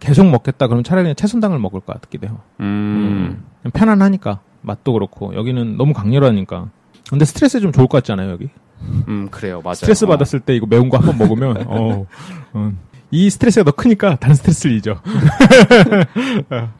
[0.00, 0.66] 계속 먹겠다.
[0.68, 2.38] 그러면 차라리 그냥 채선당을 먹을 것 같기도 해요.
[2.60, 6.68] 음, 그냥 편안하니까 맛도 그렇고 여기는 너무 강렬하니까.
[7.10, 8.48] 근데 스트레스 좀 좋을 것 같잖아요 여기.
[9.08, 9.74] 음, 그래요, 맞아요.
[9.74, 10.08] 스트레스 어.
[10.08, 12.06] 받았을 때 이거 매운 거 한 번 먹으면 어,
[12.52, 12.72] 어,
[13.10, 15.00] 이 스트레스가 더 크니까 다른 스트레스를 잊어.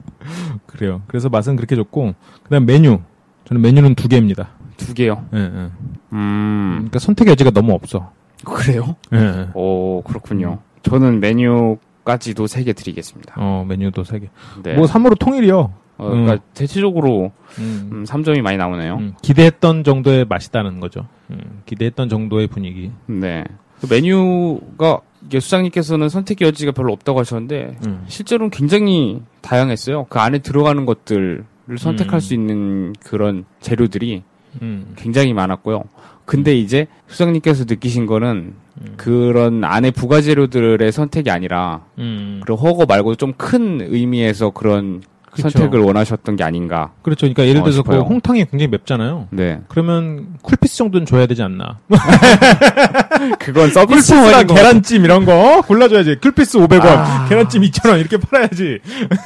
[0.55, 1.03] 어, 그래요.
[1.07, 2.15] 그래서 맛은 그렇게 좋고
[2.45, 3.01] 그다음 메뉴.
[3.45, 4.49] 저는 메뉴는 두 개입니다.
[4.77, 5.25] 두 개요.
[5.35, 5.71] 예, 예.
[6.13, 8.13] 음, 그러니까 선택의 여지가 너무 없어.
[8.45, 8.97] 그래요?
[9.13, 9.49] 예, 예.
[9.55, 10.59] 오, 그렇군요.
[10.83, 13.35] 저는 메뉴까지도 세 개 드리겠습니다.
[13.37, 14.29] 어, 메뉴도 세 개.
[14.63, 14.75] 네.
[14.75, 15.73] 뭐 3으로 통일이요.
[15.99, 17.89] 어, 그러니까 대체적으로 음.
[17.93, 18.97] 음, 3점이 많이 나오네요.
[18.99, 21.09] 음, 기대했던 정도의 맛이다는 거죠.
[21.31, 22.93] 음, 기대했던 정도의 분위기.
[23.07, 23.43] 네.
[23.81, 28.05] 그 메뉴가 이게 수장님께서는 선택 여지가 별로 없다고 하셨는데 음.
[28.09, 30.07] 실제로는 굉장히 다양했어요.
[30.09, 31.45] 그 안에 들어가는 것들을
[31.77, 32.21] 선택할 음.
[32.21, 34.23] 수 있는 그런 재료들이
[34.63, 34.95] 음.
[34.97, 35.85] 굉장히 많았고요.
[36.25, 38.95] 근데 이제 수장님께서 느끼신 거는 음.
[38.97, 42.41] 그런 안에 부가 재료들의 선택이 아니라 음.
[42.45, 45.03] 그리고 허거 말고 좀 큰 의미에서 그런
[45.43, 45.59] 그쵸.
[45.59, 46.93] 선택을 원하셨던 게 아닌가.
[47.03, 47.21] 그렇죠.
[47.23, 47.99] 그러니까 예를 어, 들어서 그.
[47.99, 49.29] 홍탕이 굉장히 맵잖아요.
[49.31, 49.61] 네.
[49.69, 51.79] 그러면 쿨피스 정도는 줘야 되지 않나?
[53.39, 56.17] 그건 쿨피스랑 계란찜 이런 거 골라줘야지.
[56.17, 57.27] 쿨피스 500원, 아.
[57.29, 58.79] 계란찜 2,000원 이렇게 팔아야지.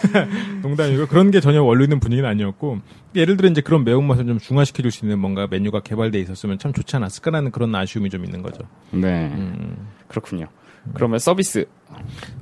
[0.62, 2.79] 농담이고 그런 게 전혀 원로 있는 분위기는 아니었고
[3.14, 6.96] 예를 들어 이제 그런 매운맛을 좀 중화시켜줄 수 있는 뭔가 메뉴가 개발돼 있었으면 참 좋지
[6.96, 8.62] 않았을까라는 그런 아쉬움이 좀 있는 거죠.
[8.90, 9.31] 네.
[9.35, 9.77] 음.
[10.09, 10.46] 그렇군요.
[10.94, 11.66] 그러면 서비스.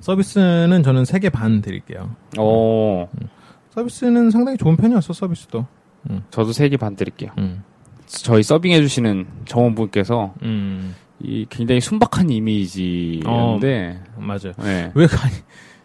[0.00, 2.10] 서비스는 저는 3개 반 드릴게요.
[2.38, 3.08] 어,
[3.70, 5.66] 서비스는 상당히 좋은 편이었어, 서비스도.
[6.30, 7.30] 저도 세 개 반 드릴게요.
[7.38, 7.62] 음.
[8.06, 10.94] 저희 서빙해주시는 정원분께서 음.
[11.20, 14.52] 이 굉장히 순박한 이미지인데, 맞아요.
[14.62, 14.90] 네.
[14.94, 15.34] 왜, 아니,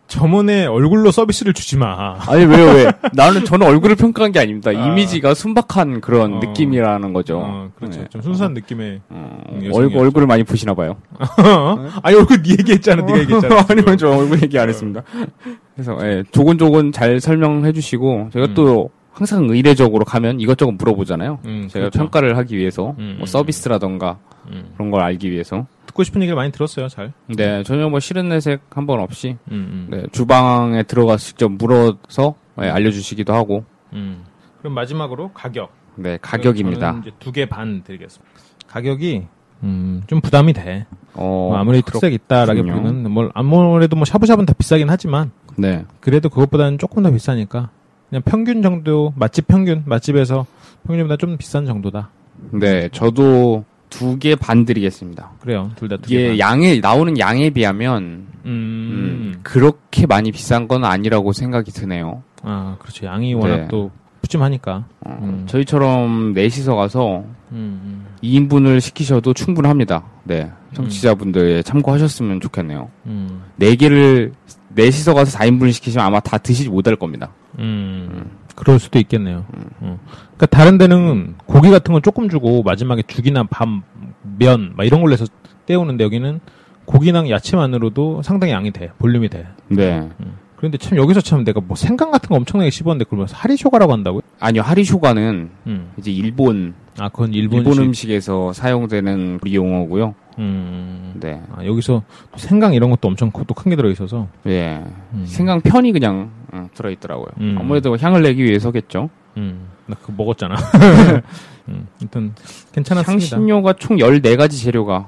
[0.08, 2.16] 점원의 얼굴로 서비스를 주지 마.
[2.28, 2.92] 아니 왜요 왜?
[3.14, 4.70] 나는 저는 얼굴을 평가한 게 아닙니다.
[4.70, 4.74] 아.
[4.74, 6.40] 이미지가 순박한 그런 어.
[6.40, 7.40] 느낌이라는 거죠.
[7.44, 8.02] 어, 그렇죠.
[8.02, 8.08] 네.
[8.10, 9.02] 좀 순수한 느낌의.
[9.10, 9.78] 어, 음, 여성이었죠.
[9.78, 10.98] 얼굴 얼굴을 많이 보시나 봐요.
[12.04, 13.66] 아니, 얼굴 네 얘기했잖아, 네가 얘기했잖아.
[13.70, 13.98] 아니면.
[13.98, 15.04] 저 얼굴 얘기 안 했습니다.
[15.74, 18.54] 그래서 예, 조곤조곤 잘 설명해 주시고 제가 음.
[18.54, 21.40] 또 항상 의례적으로 가면 이것저것 물어보잖아요.
[21.46, 22.00] 음, 제가 그렇죠.
[22.00, 24.18] 평가를 하기 위해서 음, 뭐 음, 서비스라던가
[24.52, 24.72] 음.
[24.76, 25.66] 그런 걸 알기 위해서.
[25.96, 27.14] 듣고 싶은 얘기를 많이 들었어요, 잘.
[27.28, 29.88] 네, 전혀 뭐 싫은 내색 한 번 없이 음, 음.
[29.90, 34.24] 네, 주방에 들어가서 직접 물어서 예, 알려주시기도 하고 음.
[34.60, 35.72] 그럼 마지막으로 가격.
[35.96, 37.02] 네 가격입니다.
[37.20, 38.30] 두 개 반 드리겠습니다.
[38.68, 39.26] 가격이,
[39.64, 40.86] 음, 좀 부담이 돼.
[41.14, 46.78] 어, 뭐 아무리 특색 있다라기보다는, 뭘, 아무래도 뭐 샤브샤브는 다 비싸긴 하지만, 네, 그래도 그것보다는
[46.78, 47.70] 조금 더 비싸니까,
[48.10, 50.46] 그냥 평균 정도, 맛집 평균, 맛집에서
[50.86, 52.10] 평균보다 좀 비싼 정도다.
[52.52, 53.64] 네, 저도
[53.98, 55.32] 두 개 반 드리겠습니다.
[55.42, 56.28] 그래요, 둘 다 두 개.
[56.30, 56.40] 반.
[56.40, 62.24] 양에 나오는 양에 비하면 음, 음, 그렇게 많이 비싼 건 아니라고 생각이 드네요.
[62.44, 63.06] 아, 그렇죠.
[63.06, 63.68] 양이 워낙 네.
[63.70, 64.86] 또 푸짐하니까.
[65.06, 65.44] 어, 음.
[65.48, 70.04] 저희처럼 넷이서 가서 음, 2인분을 시키셔도 충분합니다.
[70.24, 70.52] 네.
[70.74, 72.90] 청취자분들 참고하셨으면 좋겠네요.
[73.06, 74.34] 음, 네 개를
[74.76, 77.30] 넷이서 가서 4인분을 시키시면 아마 다 드시지 못할 겁니다.
[77.60, 79.46] 음, 그럴 수도 있겠네요.
[79.82, 80.00] 어.
[80.36, 83.68] 그러니까 다른 데는 고기 같은 건 조금 주고 마지막에 죽이나 밥,
[84.38, 85.26] 면, 막 이런 걸로 해서
[85.66, 86.40] 때우는데 여기는
[86.86, 88.92] 고기랑 야채만으로도 상당히 양이 돼.
[89.00, 89.48] 볼륨이 돼.
[89.68, 90.08] 네.
[90.56, 94.22] 그런데 참 여기서 참 내가 뭐 생강 같은 거 엄청나게 씹었는데 그러면 하리쇼가라고 한다고요?
[94.40, 95.92] 아니요, 하리쇼가는 음.
[95.98, 97.84] 이제 일본, 아, 그건 일본, 일본식.
[97.84, 100.16] 음식에서 사용되는 우리 용어고요.
[100.38, 101.14] 음.
[101.20, 101.42] 네.
[101.56, 104.28] 아, 여기서 또 생강 이런 것도 엄청 또 큰 게 들어 있어서.
[104.48, 104.82] 예.
[105.14, 105.26] 음.
[105.26, 107.28] 생강 편이 그냥 어, 들어있더라고요.
[107.40, 107.58] 음.
[107.60, 109.10] 아무래도 향을 내기 위해서겠죠.
[109.38, 109.68] 음.
[109.88, 110.56] 나 그거 먹었잖아.
[111.68, 111.88] 음.
[112.02, 112.34] 일단
[112.72, 113.12] 괜찮았습니다.
[113.12, 115.08] 향신료가 총 14가지 재료가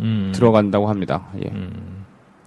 [0.00, 0.32] 음.
[0.34, 1.26] 들어간다고 합니다.
[1.44, 1.48] 예.
[1.50, 2.04] 음.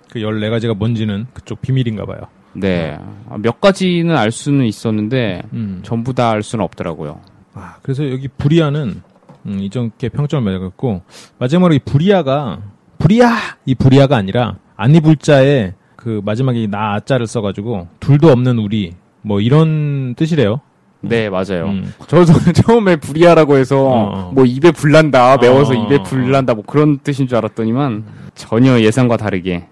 [0.10, 2.20] 그 14가지가 뭔지는 그쪽 비밀인가 봐요.
[2.54, 2.98] 네.
[3.30, 5.80] 아, 몇 가지는 알 수는 있었는데 음.
[5.84, 7.20] 전부 다 알 수는 없더라고요.
[7.54, 9.02] 아, 그래서 여기 부리아는
[9.46, 11.02] 음, 이전께 평점을 매겼고
[11.40, 12.60] 마지막으로 이 부리아가
[13.00, 13.30] 부리아
[13.66, 15.74] 이 부리아가 아니라 아니불자에
[16.08, 18.94] 그 마지막에 나자를 써가지고 둘도 없는 우리
[19.24, 20.62] 뭐 이런 뜻이래요.
[21.02, 21.66] 네, 맞아요.
[21.66, 21.94] 음.
[22.08, 24.32] 저도 처음에 불이하라고 해서 어, 어.
[24.34, 26.04] 뭐 입에 불난다, 매워서 어, 입에 어.
[26.04, 29.68] 불난다, 뭐 그런 뜻인 줄 알았더니만 전혀 예상과 다르게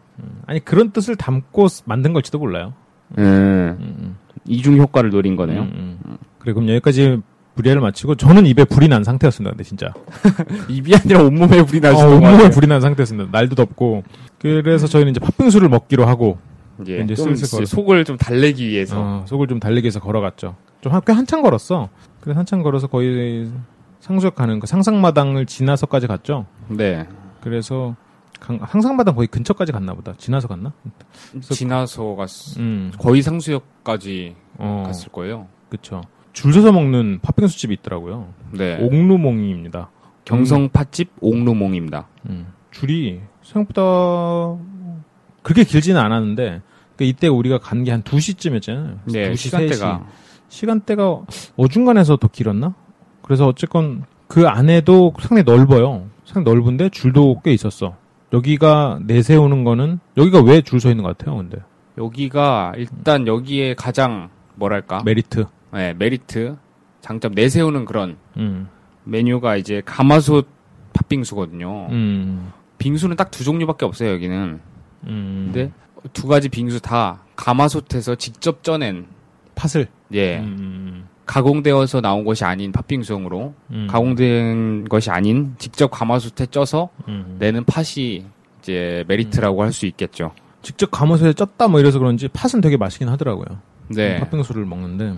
[0.46, 2.74] 아니 그런 뜻을 담고 쓰- 만든 걸지도 몰라요.
[3.18, 5.62] 음, 음, 이중 효과를 노린 음, 거네요.
[5.62, 6.18] 음, 음.
[6.40, 7.20] 그래 그럼 여기까지
[7.56, 9.52] 부리아를 마치고 저는 입에 불이 난 상태였습니다.
[9.52, 9.94] 근데 진짜
[10.68, 12.50] 입이 아니라 온몸에 불이 어, 나시는 거 온몸에.
[12.50, 13.30] 불이 난 상태였습니다.
[13.32, 14.04] 날도 덥고
[14.40, 16.38] 그래서 저희는 이제 팥빙수를 먹기로 하고
[16.88, 17.66] 예, 이제 좀 슬슬 걸어.
[17.66, 18.96] 속을 좀 달래기 위해서.
[19.00, 20.56] 어, 속을 좀 달리기 위해서 걸어갔죠.
[20.82, 21.90] 좀꽤 한참 걸었어.
[22.22, 23.50] 그래서 한참 걸어서 거의
[24.02, 26.46] 상수역 가는 그 상상마당을 지나서까지 갔죠.
[26.68, 27.08] 네.
[27.42, 27.96] 그래서
[28.40, 30.14] 강- 상상마당 거의 근처까지 갔나 보다.
[30.18, 30.74] 지나서 갔나?
[31.42, 35.48] 지나서 갔, 음, 거의 상수역까지 어, 갔을 거예요.
[35.70, 36.02] 그쵸.
[36.34, 38.28] 줄 서서 먹는 팥빙수 집이 있더라고요.
[38.52, 38.78] 네.
[38.84, 39.90] 옥루몽입니다.
[40.26, 42.08] 경성 팥집 옥루몽입니다.
[42.30, 44.58] 음, 줄이 생각보다
[45.44, 46.62] 그렇게 길지는 않았는데
[46.98, 48.98] 그 이때 우리가 간 게한 2시쯤이었잖아요.
[49.06, 50.00] 네, 2시, 시간대가.
[50.00, 50.26] 3시.
[50.50, 51.22] 시간대가
[51.58, 52.74] 어중간해서 더 길었나?
[53.22, 56.08] 그래서 어쨌건 그 안에도 상당히 넓어요.
[56.26, 57.96] 상당히 넓은데 줄도 꽤 있었어.
[58.34, 61.58] 여기가 내세우는 거는 여기가 왜 줄 서 있는 것 같아요, 근데
[61.98, 65.46] 여기가 일단 여기에 가장 뭐랄까 메리트.
[65.74, 66.56] 네, 메리트
[67.02, 68.68] 장점 내세우는 그런 음,
[69.04, 70.48] 메뉴가 이제 가마솥
[70.94, 71.88] 팥빙수거든요.
[71.92, 74.60] 음, 빙수는 딱 두 종류밖에 없어요 여기는.
[75.08, 75.52] 음.
[75.54, 75.72] 근데
[76.14, 79.08] 두 가지 빙수 다 가마솥에서 직접 쪄낸
[79.56, 79.88] 팥을.
[80.14, 87.38] 예 음, 가공되어서 나온 것이 아닌 팥빙수용으로 음, 가공된 것이 아닌 직접 가마솥에 쪄서 음.
[87.40, 88.26] 내는 팥이
[88.62, 90.32] 이제 메리트라고 할 수 있겠죠.
[90.62, 93.60] 직접 가마솥에 쪘다 뭐 이래서 그런지 팥은 되게 맛있긴 하더라고요.
[93.90, 94.20] 네.
[94.20, 95.16] 팥빙수를 먹는데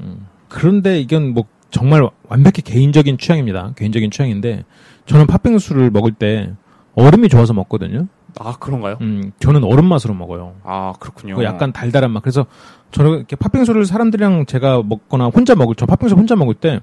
[0.00, 0.26] 음.
[0.48, 3.72] 그런데 이건 뭐 정말 완벽히 개인적인 취향입니다.
[3.76, 4.64] 개인적인 취향인데
[5.06, 6.52] 저는 팥빙수를 먹을 때
[6.94, 8.06] 얼음이 좋아서 먹거든요.
[8.38, 8.98] 아 그런가요?
[9.00, 10.54] 음, 저는 얼음 맛으로 먹어요.
[10.62, 11.36] 아 그렇군요.
[11.36, 12.20] 그 약간 달달한 맛.
[12.22, 12.46] 그래서
[12.92, 16.80] 저는 이렇게 팥빙수를 사람들이랑 제가 먹거나 혼자 먹을 저 팥빙수 혼자 먹을 때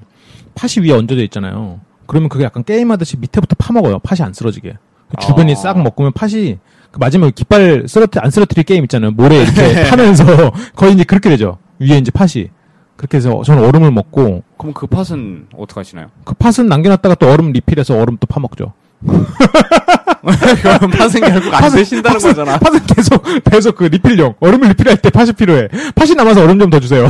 [0.56, 1.80] 팥이 위에 얹어져 있잖아요.
[2.06, 4.00] 그러면 그게 약간 게임하듯이 밑에부터 파 먹어요.
[4.00, 4.78] 팥이 안 쓰러지게.
[5.10, 5.56] 그 주변이 아.
[5.56, 6.58] 싹 먹으면 팥이
[6.92, 9.12] 그 마지막에 깃발 쓰러트 안 쓰러트릴 게임 있잖아요.
[9.12, 11.58] 모래 이렇게 파면서 거의 이제 그렇게 되죠.
[11.80, 12.50] 위에 이제 팥이.
[12.96, 16.08] 그렇게 해서 저는 얼음을 먹고 그럼 그 팥은 어떻게 하시나요?
[16.24, 18.74] 그 팥은 남겨놨다가 또 얼음 리필해서 얼음 또 파먹죠.
[19.02, 22.58] 그럼 팥은 결국 안 드신다는 팥은- 거잖아.
[22.60, 25.68] 팥은 계속 계속 그 리필용 얼음을 리필할 때 팥이 필요해.
[25.96, 27.10] 팥이 남아서 얼음 좀 더 주세요.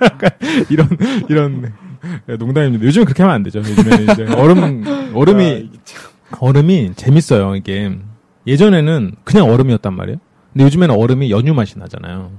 [0.70, 0.88] 이런
[1.28, 1.72] 이런
[2.26, 2.84] 네, 농담입니다.
[2.84, 3.58] 요즘은 그렇게 하면 안 되죠.
[3.60, 5.70] 요즘에는 이제 얼음 얼음이
[6.38, 7.56] 얼음이 재밌어요.
[7.56, 7.92] 이게
[8.46, 10.18] 예전에는 그냥 얼음이었단 말이에요.
[10.52, 12.30] 근데 요즘에는 얼음이 연유 맛이 나잖아요.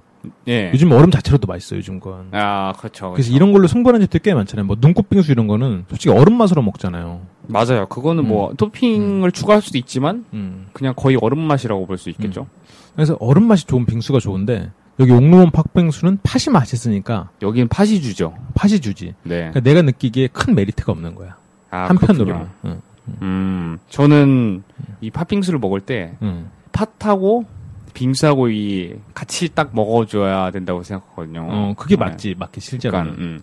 [0.48, 0.72] 예.
[0.74, 1.78] 요즘 얼음 자체로도 맛있어요.
[1.80, 2.30] 요즘 건.
[2.32, 3.12] 아 그렇죠.
[3.12, 4.66] 그래서 이런 걸로 승부하는 집들 꽤 많잖아요.
[4.66, 7.22] 뭐 눈꽃빙수 이런 거는 솔직히 얼음 맛으로 먹잖아요.
[7.48, 7.88] 맞아요.
[7.88, 10.68] 그거는 뭐 토핑을 추가할 수도 있지만 음.
[10.74, 12.48] 그냥 거의 얼음 맛이라고 볼 수 있겠죠.
[12.96, 18.34] 그래서 얼음 맛이 좋은 빙수가 좋은데 여기 옥루몬 팥빙수는 팥이 맛있으니까 여기는 팥이 주죠.
[18.54, 19.14] 팥이 주지.
[19.24, 19.38] 네.
[19.52, 21.36] 그러니까 내가 느끼기에 큰 메리트가 없는 거야.
[21.72, 22.34] 아, 한편으로는.
[22.34, 22.50] 그렇군요.
[22.66, 22.82] 응,
[23.22, 24.64] 음, 저는
[25.02, 26.50] 이 팥빙수를 먹을 때 응.
[26.72, 27.46] 팥하고
[27.94, 31.46] 빙수하고 이 같이 딱 먹어줘야 된다고 생각하거든요.
[31.50, 32.06] 어, 그게 네.
[32.06, 32.98] 맞지, 맞게 실제로.
[32.98, 33.42] 약간, 음.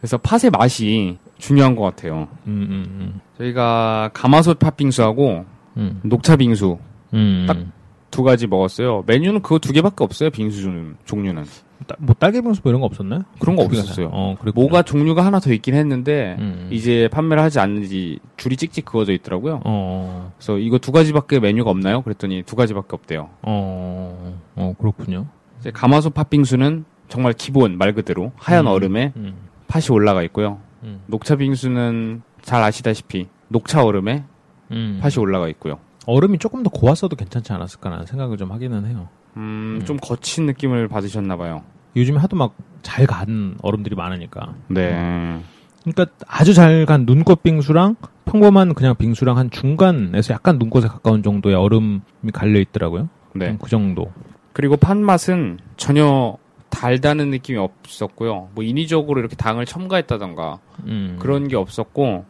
[0.00, 2.28] 그래서 팥의 맛이 중요한 것 같아요.
[2.46, 5.44] 음, 음, 저희가 가마솥 팥빙수하고
[5.76, 6.78] 음, 녹차 빙수
[7.14, 7.46] 음.
[7.46, 9.04] 딱두 가지 먹었어요.
[9.06, 10.30] 메뉴는 그거 두 개밖에 없어요.
[10.30, 11.44] 빙수 종- 종류는.
[11.86, 13.20] 따- 뭐 딸기 빙수 뭐 이런 거 없었나요?
[13.38, 14.06] 그런 거 없었어요.
[14.08, 14.50] 사- 어, 그래.
[14.54, 16.68] 뭐가 종류가 하나 더 있긴 했는데 음.
[16.70, 19.60] 이제 판매를 하지 않는지 줄이 찍찍 그어져 있더라고요.
[19.64, 22.00] 어, 그래서 이거 두 가지밖에 메뉴가 없나요?
[22.00, 23.28] 그랬더니 두 가지밖에 없대요.
[23.42, 25.26] 어, 어, 그렇군요.
[25.74, 29.34] 가마솥 팥빙수는 정말 기본 말 그대로 하얀 음, 얼음에 음,
[29.68, 30.58] 팥이 올라가 있고요.
[30.86, 31.02] 음.
[31.06, 34.24] 녹차 빙수는 잘 아시다시피 녹차 얼음에
[34.70, 34.98] 음.
[35.02, 35.78] 팥이 올라가 있고요.
[36.06, 39.08] 얼음이 조금 더 고왔어도 괜찮지 않았을까라는 생각을 좀 하기는 해요.
[39.36, 41.62] 음, 좀 거친 느낌을 받으셨나 봐요.
[41.96, 44.54] 요즘에 하도 막 잘 간 얼음들이 많으니까.
[44.68, 45.40] 네.
[45.82, 47.96] 그러니까 아주 잘 간 눈꽃 빙수랑
[48.26, 52.00] 평범한 그냥 빙수랑 한 중간에서 약간 눈꽃에 가까운 정도의 얼음이
[52.32, 53.08] 갈려 있더라고요.
[53.34, 53.48] 네.
[53.50, 54.12] 음, 그 정도.
[54.52, 56.36] 그리고 팥 맛은 전혀
[56.76, 58.50] 달다는 느낌이 없었고요.
[58.54, 61.16] 뭐 인위적으로 이렇게 당을 첨가했다던가 음.
[61.18, 62.24] 그런 게 없었고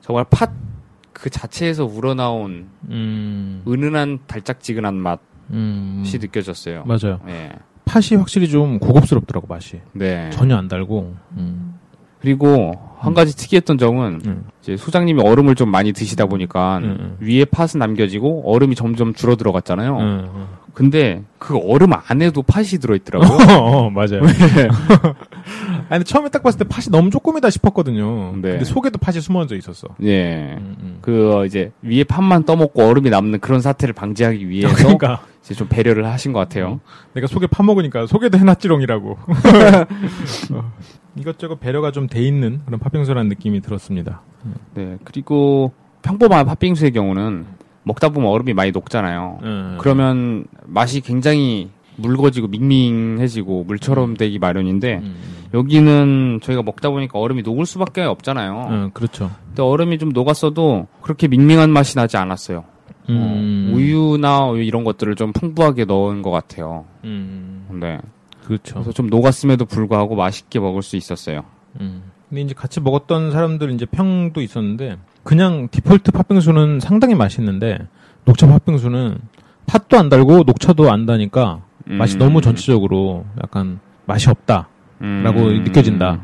[0.00, 0.50] 정말 팥
[1.20, 3.62] 그 자체에서 우러나온 음.
[3.68, 5.18] 은은한 달짝지근한 맛이
[5.50, 6.02] 음.
[6.06, 6.84] 느껴졌어요.
[6.86, 7.20] 맞아요.
[7.28, 7.52] 예.
[7.84, 9.80] 팥이 확실히 좀 고급스럽더라고 맛이.
[9.92, 10.30] 네.
[10.30, 11.14] 전혀 안 달고.
[11.36, 11.74] 음.
[12.20, 14.44] 그리고 한 가지 특이했던 점은 음.
[14.62, 17.16] 이제 소장님이 얼음을 좀 많이 드시다 보니까 음, 음.
[17.20, 19.98] 위에 팥은 남겨지고 얼음이 점점 줄어 들어갔잖아요.
[19.98, 20.46] 음.
[20.74, 23.38] 근데 그 얼음 안에도 팥이 들어있더라고요.
[23.58, 24.22] 어, 맞아요.
[25.88, 28.32] 아니, 근데 처음에 딱 봤을 때 팥이 너무 조금이다 싶었거든요.
[28.36, 28.50] 네.
[28.50, 29.88] 근데 속에도 팥이 숨어져 있었어.
[30.04, 30.54] 예.
[30.58, 30.98] 음, 음.
[31.00, 36.06] 그 이제 위에 팥만 떠먹고 얼음이 남는 그런 사태를 방지하기 위해서 그러니까 이제 좀 배려를
[36.06, 36.80] 하신 것 같아요.
[37.14, 39.18] 내가 속에 파 먹으니까 속에도 해놨지롱이라고.
[40.52, 40.72] 어,
[41.16, 44.22] 이것저것 배려가 좀 돼 있는 그런 팥빙수라는 느낌이 들었습니다.
[44.74, 44.96] 네.
[45.04, 47.46] 그리고 평범한 팥빙수의 경우는
[47.82, 49.38] 먹다 보면 얼음이 많이 녹잖아요.
[49.42, 49.78] 음.
[49.80, 55.16] 그러면 맛이 굉장히 묽어지고 밍밍해지고 물처럼 되기 마련인데 음,
[55.52, 58.66] 여기는 저희가 먹다 보니까 얼음이 녹을 수밖에 없잖아요.
[58.70, 59.30] 음, 그렇죠.
[59.48, 62.64] 근데 얼음이 좀 녹았어도 그렇게 밍밍한 맛이 나지 않았어요.
[63.08, 66.84] 음, 어, 우유나 이런 것들을 좀 풍부하게 넣은 것 같아요.
[67.04, 67.98] 음, 네.
[68.44, 68.74] 그렇죠.
[68.74, 71.42] 그래서 좀 녹았음에도 불구하고 맛있게 먹을 수 있었어요.
[71.80, 72.10] 음.
[72.28, 74.96] 근데 이제 같이 먹었던 사람들 이제 평도 있었는데
[75.30, 77.78] 그냥 디폴트 팥빙수는 상당히 맛있는데
[78.24, 79.16] 녹차 팥빙수는
[79.64, 82.18] 팥도 안 달고 녹차도 안 다니까 맛이 음.
[82.18, 84.66] 너무 전체적으로 약간 맛이 없다라고
[85.02, 85.62] 음.
[85.64, 86.20] 느껴진다.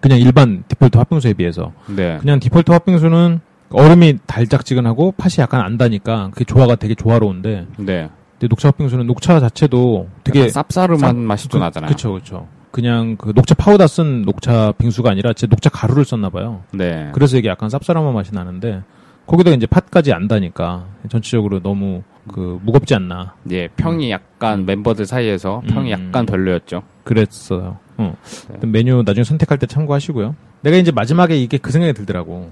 [0.00, 2.16] 그냥 일반 디폴트 팥빙수에 비해서 네.
[2.20, 3.38] 그냥 디폴트 팥빙수는
[3.70, 8.10] 얼음이 달짝지근하고 팥이 약간 안 다니까 그게 조화가 되게 조화로운데 네.
[8.40, 11.86] 근데 녹차 팥빙수는 녹차 자체도 되게 쌉싸름한 쌉- 맛이 좀 나잖아요.
[11.86, 12.48] 그렇죠, 그렇죠.
[12.70, 16.62] 그냥 그 녹차 파우더 쓴 녹차 빙수가 아니라 제 녹차 가루를 썼나 봐요.
[16.72, 17.10] 네.
[17.12, 18.82] 그래서 이게 약간 쌉싸름한 맛이 나는데
[19.26, 22.02] 거기다 이제 팥까지 안 다니까 전체적으로 너무
[22.32, 26.08] 그 무겁지 않나 예, 평이 약간 멤버들 사이에서 평이 음.
[26.08, 26.82] 약간 별로였죠.
[27.04, 27.78] 그랬어요.
[27.96, 28.16] 어.
[28.60, 28.66] 네.
[28.66, 30.34] 메뉴 나중에 선택할 때 참고하시고요.
[30.62, 32.50] 내가 이제 마지막에 이게 그 생각이 들더라고.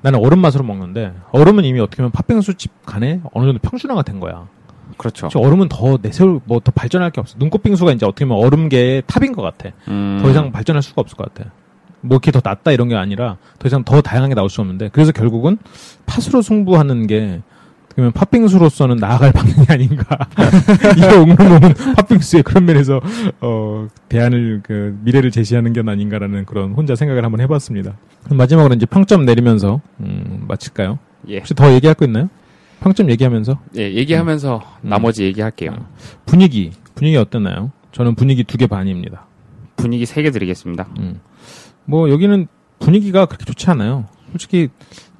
[0.00, 4.18] 나는 얼음 맛으로 먹는데 얼음은 이미 어떻게 보면 팥빙수 집 간에 어느 정도 평준화가 된
[4.18, 4.48] 거야.
[5.10, 5.28] 그렇죠.
[5.38, 7.36] 얼음은 더 내세울 뭐 더 발전할 게 없어.
[7.38, 9.70] 눈꽃 빙수가 이제 어떻게 보면 얼음계의 탑인 것 같아.
[9.88, 10.18] 음.
[10.22, 11.50] 더 이상 발전할 수가 없을 것 같아.
[12.00, 15.12] 뭐 이렇게 더 낫다 이런 게 아니라 더 이상 더 다양하게 나올 수 없는데 그래서
[15.12, 15.58] 결국은
[16.06, 17.40] 팥으로 승부하는 게
[17.94, 20.16] 보면 팥빙수로서는 나아갈 방향이 아닌가.
[20.96, 23.00] 이거 웅름은 팥빙수의 그런 면에서
[23.40, 27.92] 어 대안을 그 미래를 제시하는 게 아닌가라는 그런 혼자 생각을 한번 해봤습니다.
[28.24, 30.98] 그럼 마지막으로 이제 평점 내리면서 음, 마칠까요?
[31.28, 31.38] 예.
[31.38, 32.28] 혹시 더 얘기할 거 있나요?
[32.82, 34.88] 평점 얘기하면서 예, 얘기하면서 음.
[34.88, 35.70] 나머지 얘기할게요.
[35.72, 35.86] 음.
[36.26, 37.70] 분위기 분위기 어땠나요?
[37.92, 39.26] 저는 분위기 두 개 반입니다.
[39.76, 40.88] 분위기 세 개 드리겠습니다.
[40.98, 41.20] 음.
[41.84, 42.46] 뭐 여기는
[42.78, 44.06] 분위기가 그렇게 좋지 않아요.
[44.32, 44.68] 솔직히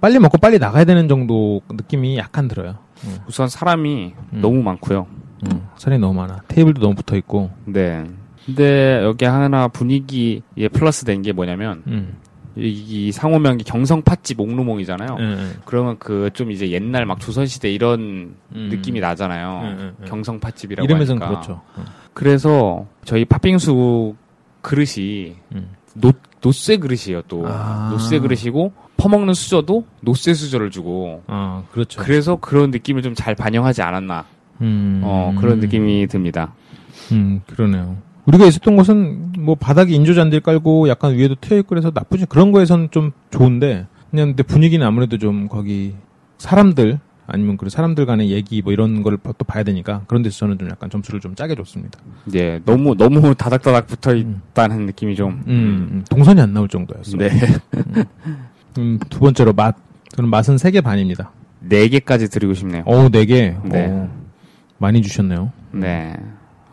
[0.00, 2.78] 빨리 먹고 빨리 나가야 되는 정도 느낌이 약간 들어요.
[3.04, 3.16] 음.
[3.28, 4.40] 우선 사람이 음.
[4.40, 5.06] 너무 많고요.
[5.50, 6.42] 음, 사람이 너무 많아.
[6.48, 7.50] 테이블도 너무 붙어 있고.
[7.64, 8.04] 네.
[8.46, 12.16] 근데 여기 하나 분위기에 플러스 된 게 뭐냐면 음.
[12.56, 12.68] 이,
[13.08, 15.16] 이 상호명이 경성 팥집 옥루몽이잖아요.
[15.20, 15.46] 예, 예.
[15.64, 18.68] 그러면 그 좀 이제 옛날 막 조선시대 이런 음.
[18.70, 19.60] 느낌이 나잖아요.
[19.62, 20.04] 음, 음, 음.
[20.06, 21.28] 경성 팥집이라고 이름에선 하니까.
[21.28, 21.60] 그렇죠.
[21.78, 21.84] 음.
[22.14, 24.14] 그래서 저희 팥빙수
[24.62, 25.70] 그릇이 음.
[25.94, 27.44] 노, 놋쇠 그릇이에요 또.
[27.46, 27.88] 아.
[27.92, 32.00] 놋쇠 그릇이고 퍼먹는 수저도 놋쇠 수저를 주고 아, 그렇죠.
[32.00, 34.24] 그래서 그런 느낌을 좀 잘 반영하지 않았나
[34.60, 35.00] 음.
[35.04, 36.54] 어, 그런 느낌이 듭니다.
[37.10, 37.96] 음, 그러네요.
[38.26, 42.52] 우리가 있었던 곳은 뭐 바닥에 인조 잔디를 깔고 약간 위에도 트여 있고 그래서 나쁘지 그런
[42.52, 45.94] 거에선 좀 좋은데 그냥 근데 분위기는 아무래도 좀 거기
[46.38, 50.58] 사람들 아니면 그 사람들 간의 얘기 뭐 이런 걸 또 봐야 되니까 그런 데서 저는
[50.58, 51.98] 좀 약간 점수를 좀 짜게 줬습니다.
[52.34, 54.40] 예, 너무 너무 다닥다닥 붙어 음.
[54.50, 55.42] 있다는 느낌이 좀.
[55.46, 57.16] 음, 음, 동선이 안 나올 정도였어.
[57.16, 57.30] 네,
[58.78, 59.76] 음, 두 번째로 맛.
[60.14, 61.30] 저는 맛은 세 개 반입니다.
[61.60, 62.82] 네 개까지 드리고 싶네요.
[62.86, 63.56] 어우, 네 개.
[63.64, 63.86] 네.
[63.88, 64.10] 어,
[64.78, 65.52] 많이 주셨네요.
[65.70, 66.14] 네,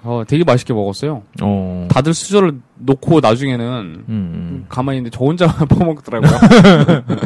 [0.04, 1.24] 어, 되게 맛있게 먹었어요.
[1.42, 1.88] 어.
[1.92, 4.66] 다들 수저를 놓고 나중에는 음, 음.
[4.70, 6.32] 가만히 있는데 저 혼자 퍼먹더라고요.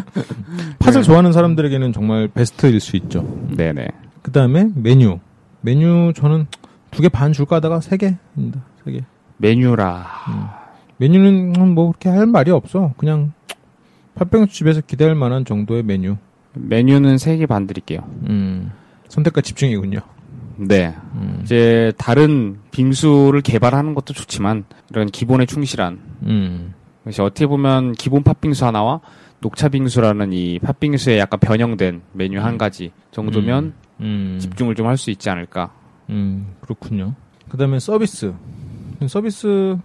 [0.80, 1.02] 팥을 네.
[1.04, 3.24] 좋아하는 사람들에게는 정말 베스트일 수 있죠.
[3.56, 3.88] 네네.
[4.22, 5.20] 그 다음에 메뉴.
[5.62, 6.48] 메뉴 저는
[6.92, 8.62] 두 개 반 줄까 하다가 세 개입니다.
[8.84, 9.02] 세 개.
[9.38, 10.06] 메뉴라.
[10.98, 12.94] 메뉴는 뭐 그렇게 할 말이 없어.
[12.98, 13.34] 그냥
[14.16, 16.16] 팥빙수 집에서 기대할 만한 정도의 메뉴.
[16.54, 18.00] 메뉴는 세 개 반 드릴게요.
[18.30, 18.72] 음,
[19.10, 20.00] 선택과 집중이군요.
[20.58, 20.96] 네.
[21.16, 28.24] 음, 이제 다른 빙수를 개발하는 것도 좋지만 이런 기본에 충실한 음, 그래서 어떻게 보면 기본
[28.24, 29.02] 팥빙수 하나와
[29.40, 35.12] 녹차 빙수라는 이 팥빙수에 약간 변형된 메뉴 한 가지 정도면 음, 집중을 좀 할 수
[35.12, 35.72] 있지 않을까.
[36.10, 37.14] 음, 그렇군요.
[37.50, 38.34] 그 다음에 서비스.
[39.08, 39.78] 서비스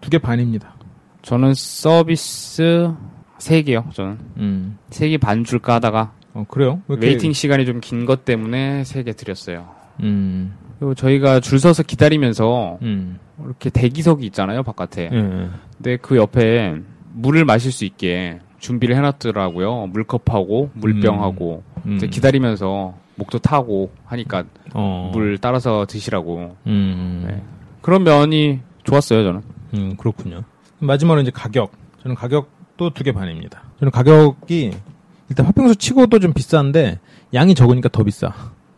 [0.00, 0.74] 두 개 반입니다.
[1.22, 2.92] 저는 서비스
[3.38, 3.84] 세 개요.
[3.92, 6.80] 저는 음, 세개 반 줄까 하다가 어, 그래요?
[6.88, 9.68] waiting 시간이 좀 긴 것 때문에 세 개 드렸어요.
[10.02, 15.10] 음, 그리고 저희가 줄 서서 기다리면서 음, 이렇게 대기석이 있잖아요, 바깥에.
[15.12, 15.48] 예, 예.
[15.76, 16.76] 근데 그 옆에
[17.12, 19.88] 물을 마실 수 있게 준비를 해놨더라고요.
[19.88, 27.42] 물컵하고 물병하고 음, 이제 기다리면서 목도 타고 하니까 어, 물 따라서 드시라고 음, 네.
[27.82, 29.42] 그런 면이 좋았어요, 저는.
[29.74, 30.42] 음, 그렇군요.
[30.80, 31.72] 마지막으로 이제 가격.
[32.02, 33.62] 저는 가격도 두 개 반입니다.
[33.78, 34.72] 저는 가격이
[35.30, 36.98] 일단 팥빙수 치고도 좀 비싼데
[37.32, 38.32] 양이 적으니까 더 비싸.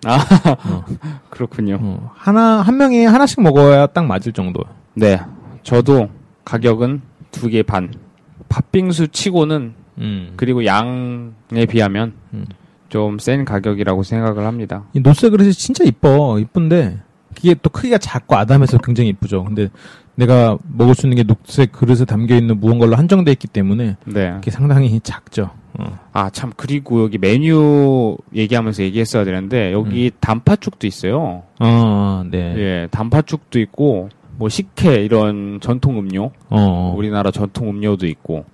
[1.30, 1.78] 그렇군요.
[1.80, 4.62] 어, 하나 한 명이 하나씩 먹어야 딱 맞을 정도.
[4.94, 5.20] 네,
[5.62, 6.08] 저도
[6.44, 7.92] 가격은 두 개 반.
[8.48, 10.32] 팥빙수 치고는 음.
[10.36, 12.46] 그리고 양에 비하면 음.
[12.88, 14.84] 좀센 가격이라고 생각을 합니다.
[14.94, 16.38] 이 노쇠 그릇이 진짜 이뻐.
[16.38, 16.98] 이쁜데
[17.34, 19.44] 그게 또 크기가 작고 아담해서 굉장히 이쁘죠.
[19.44, 19.68] 근데
[20.16, 24.32] 내가 먹을 수 있는 게 녹색 그릇에 담겨 있는 무언가로 한정돼 있기 때문에 네.
[24.34, 25.50] 그게 상당히 작죠.
[25.78, 25.98] 어.
[26.12, 31.42] 아, 참, 그리고 여기 메뉴 얘기하면서 얘기했어야 되는데, 여기 단팥죽도 있어요.
[31.60, 32.54] 어, 네.
[32.56, 36.94] 예, 단팥죽도 있고, 뭐, 식혜, 이런 전통 음료, 어.
[36.96, 38.46] 우리나라 전통 음료도 있고,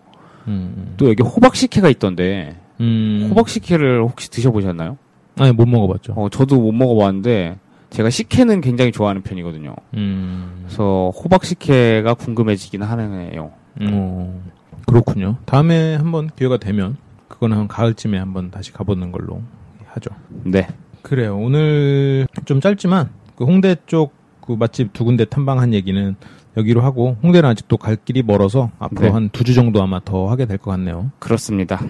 [0.49, 0.95] 음.
[0.97, 3.29] 또 여기 호박 식혜가 있던데, 음.
[3.31, 4.99] 호박 식혜를 혹시 드셔보셨나요?
[5.39, 6.15] 아니 못 먹어봤죠.
[6.15, 7.57] 어, 저도 못 먹어봤는데,
[7.93, 9.75] 제가 식혜는 굉장히 좋아하는 편이거든요.
[9.95, 10.63] 음.
[10.65, 13.51] 그래서 호박 식혜가 궁금해지긴 하네요.
[13.83, 14.43] 어.
[14.87, 15.37] 그렇군요.
[15.45, 16.97] 다음에 한번 기회가 되면
[17.29, 19.43] 그거는 한 가을쯤에 한번 다시 가보는 걸로
[19.87, 20.11] 하죠.
[20.45, 20.67] 네.
[21.03, 21.37] 그래요.
[21.39, 26.17] 오늘 좀 짧지만 그 홍대 쪽 그 맛집 두 군데 탐방한 얘기는
[26.57, 29.09] 여기로 하고 홍대는 아직도 갈 길이 멀어서 앞으로 네.
[29.11, 31.13] 한두 주 정도 아마 더 하게 될 것 같네요.
[31.21, 31.81] 그렇습니다.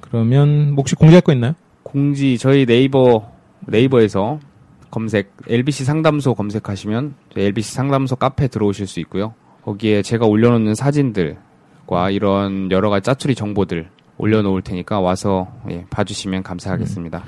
[0.00, 1.52] 그러면 혹시 공지할 거 있나요?
[1.82, 3.30] 공지 저희 네이버
[3.66, 4.40] 네이버에서
[4.90, 9.34] 검색 LBC 상담소 검색하시면 LBC 상담소 카페 들어오실 수 있고요.
[9.62, 17.24] 거기에 제가 올려놓는 사진들과 이런 여러 가지 짜투리 정보들 올려놓을 테니까 와서 예, 봐주시면 감사하겠습니다.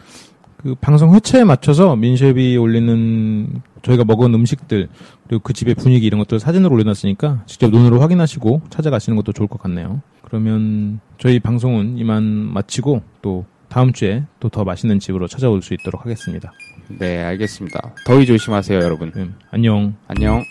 [0.56, 4.88] 그 방송 회차에 맞춰서 민셰비 올리는 저희가 먹은 음식들
[5.26, 9.60] 그리고 그 집의 분위기 이런 것들 사진으로 올려놨으니까 직접 눈으로 확인하시고 찾아가시는 것도 좋을 것
[9.62, 10.02] 같네요.
[10.22, 16.04] 그러면 저희 방송은 이만 마치고 또 다음 주에 또 더 맛있는 집으로 찾아올 수 있도록
[16.04, 16.52] 하겠습니다.
[16.88, 17.94] 네, 알겠습니다.
[18.04, 19.12] 더위 조심하세요, 여러분.
[19.16, 19.94] 음, 안녕.
[20.08, 20.42] 안녕.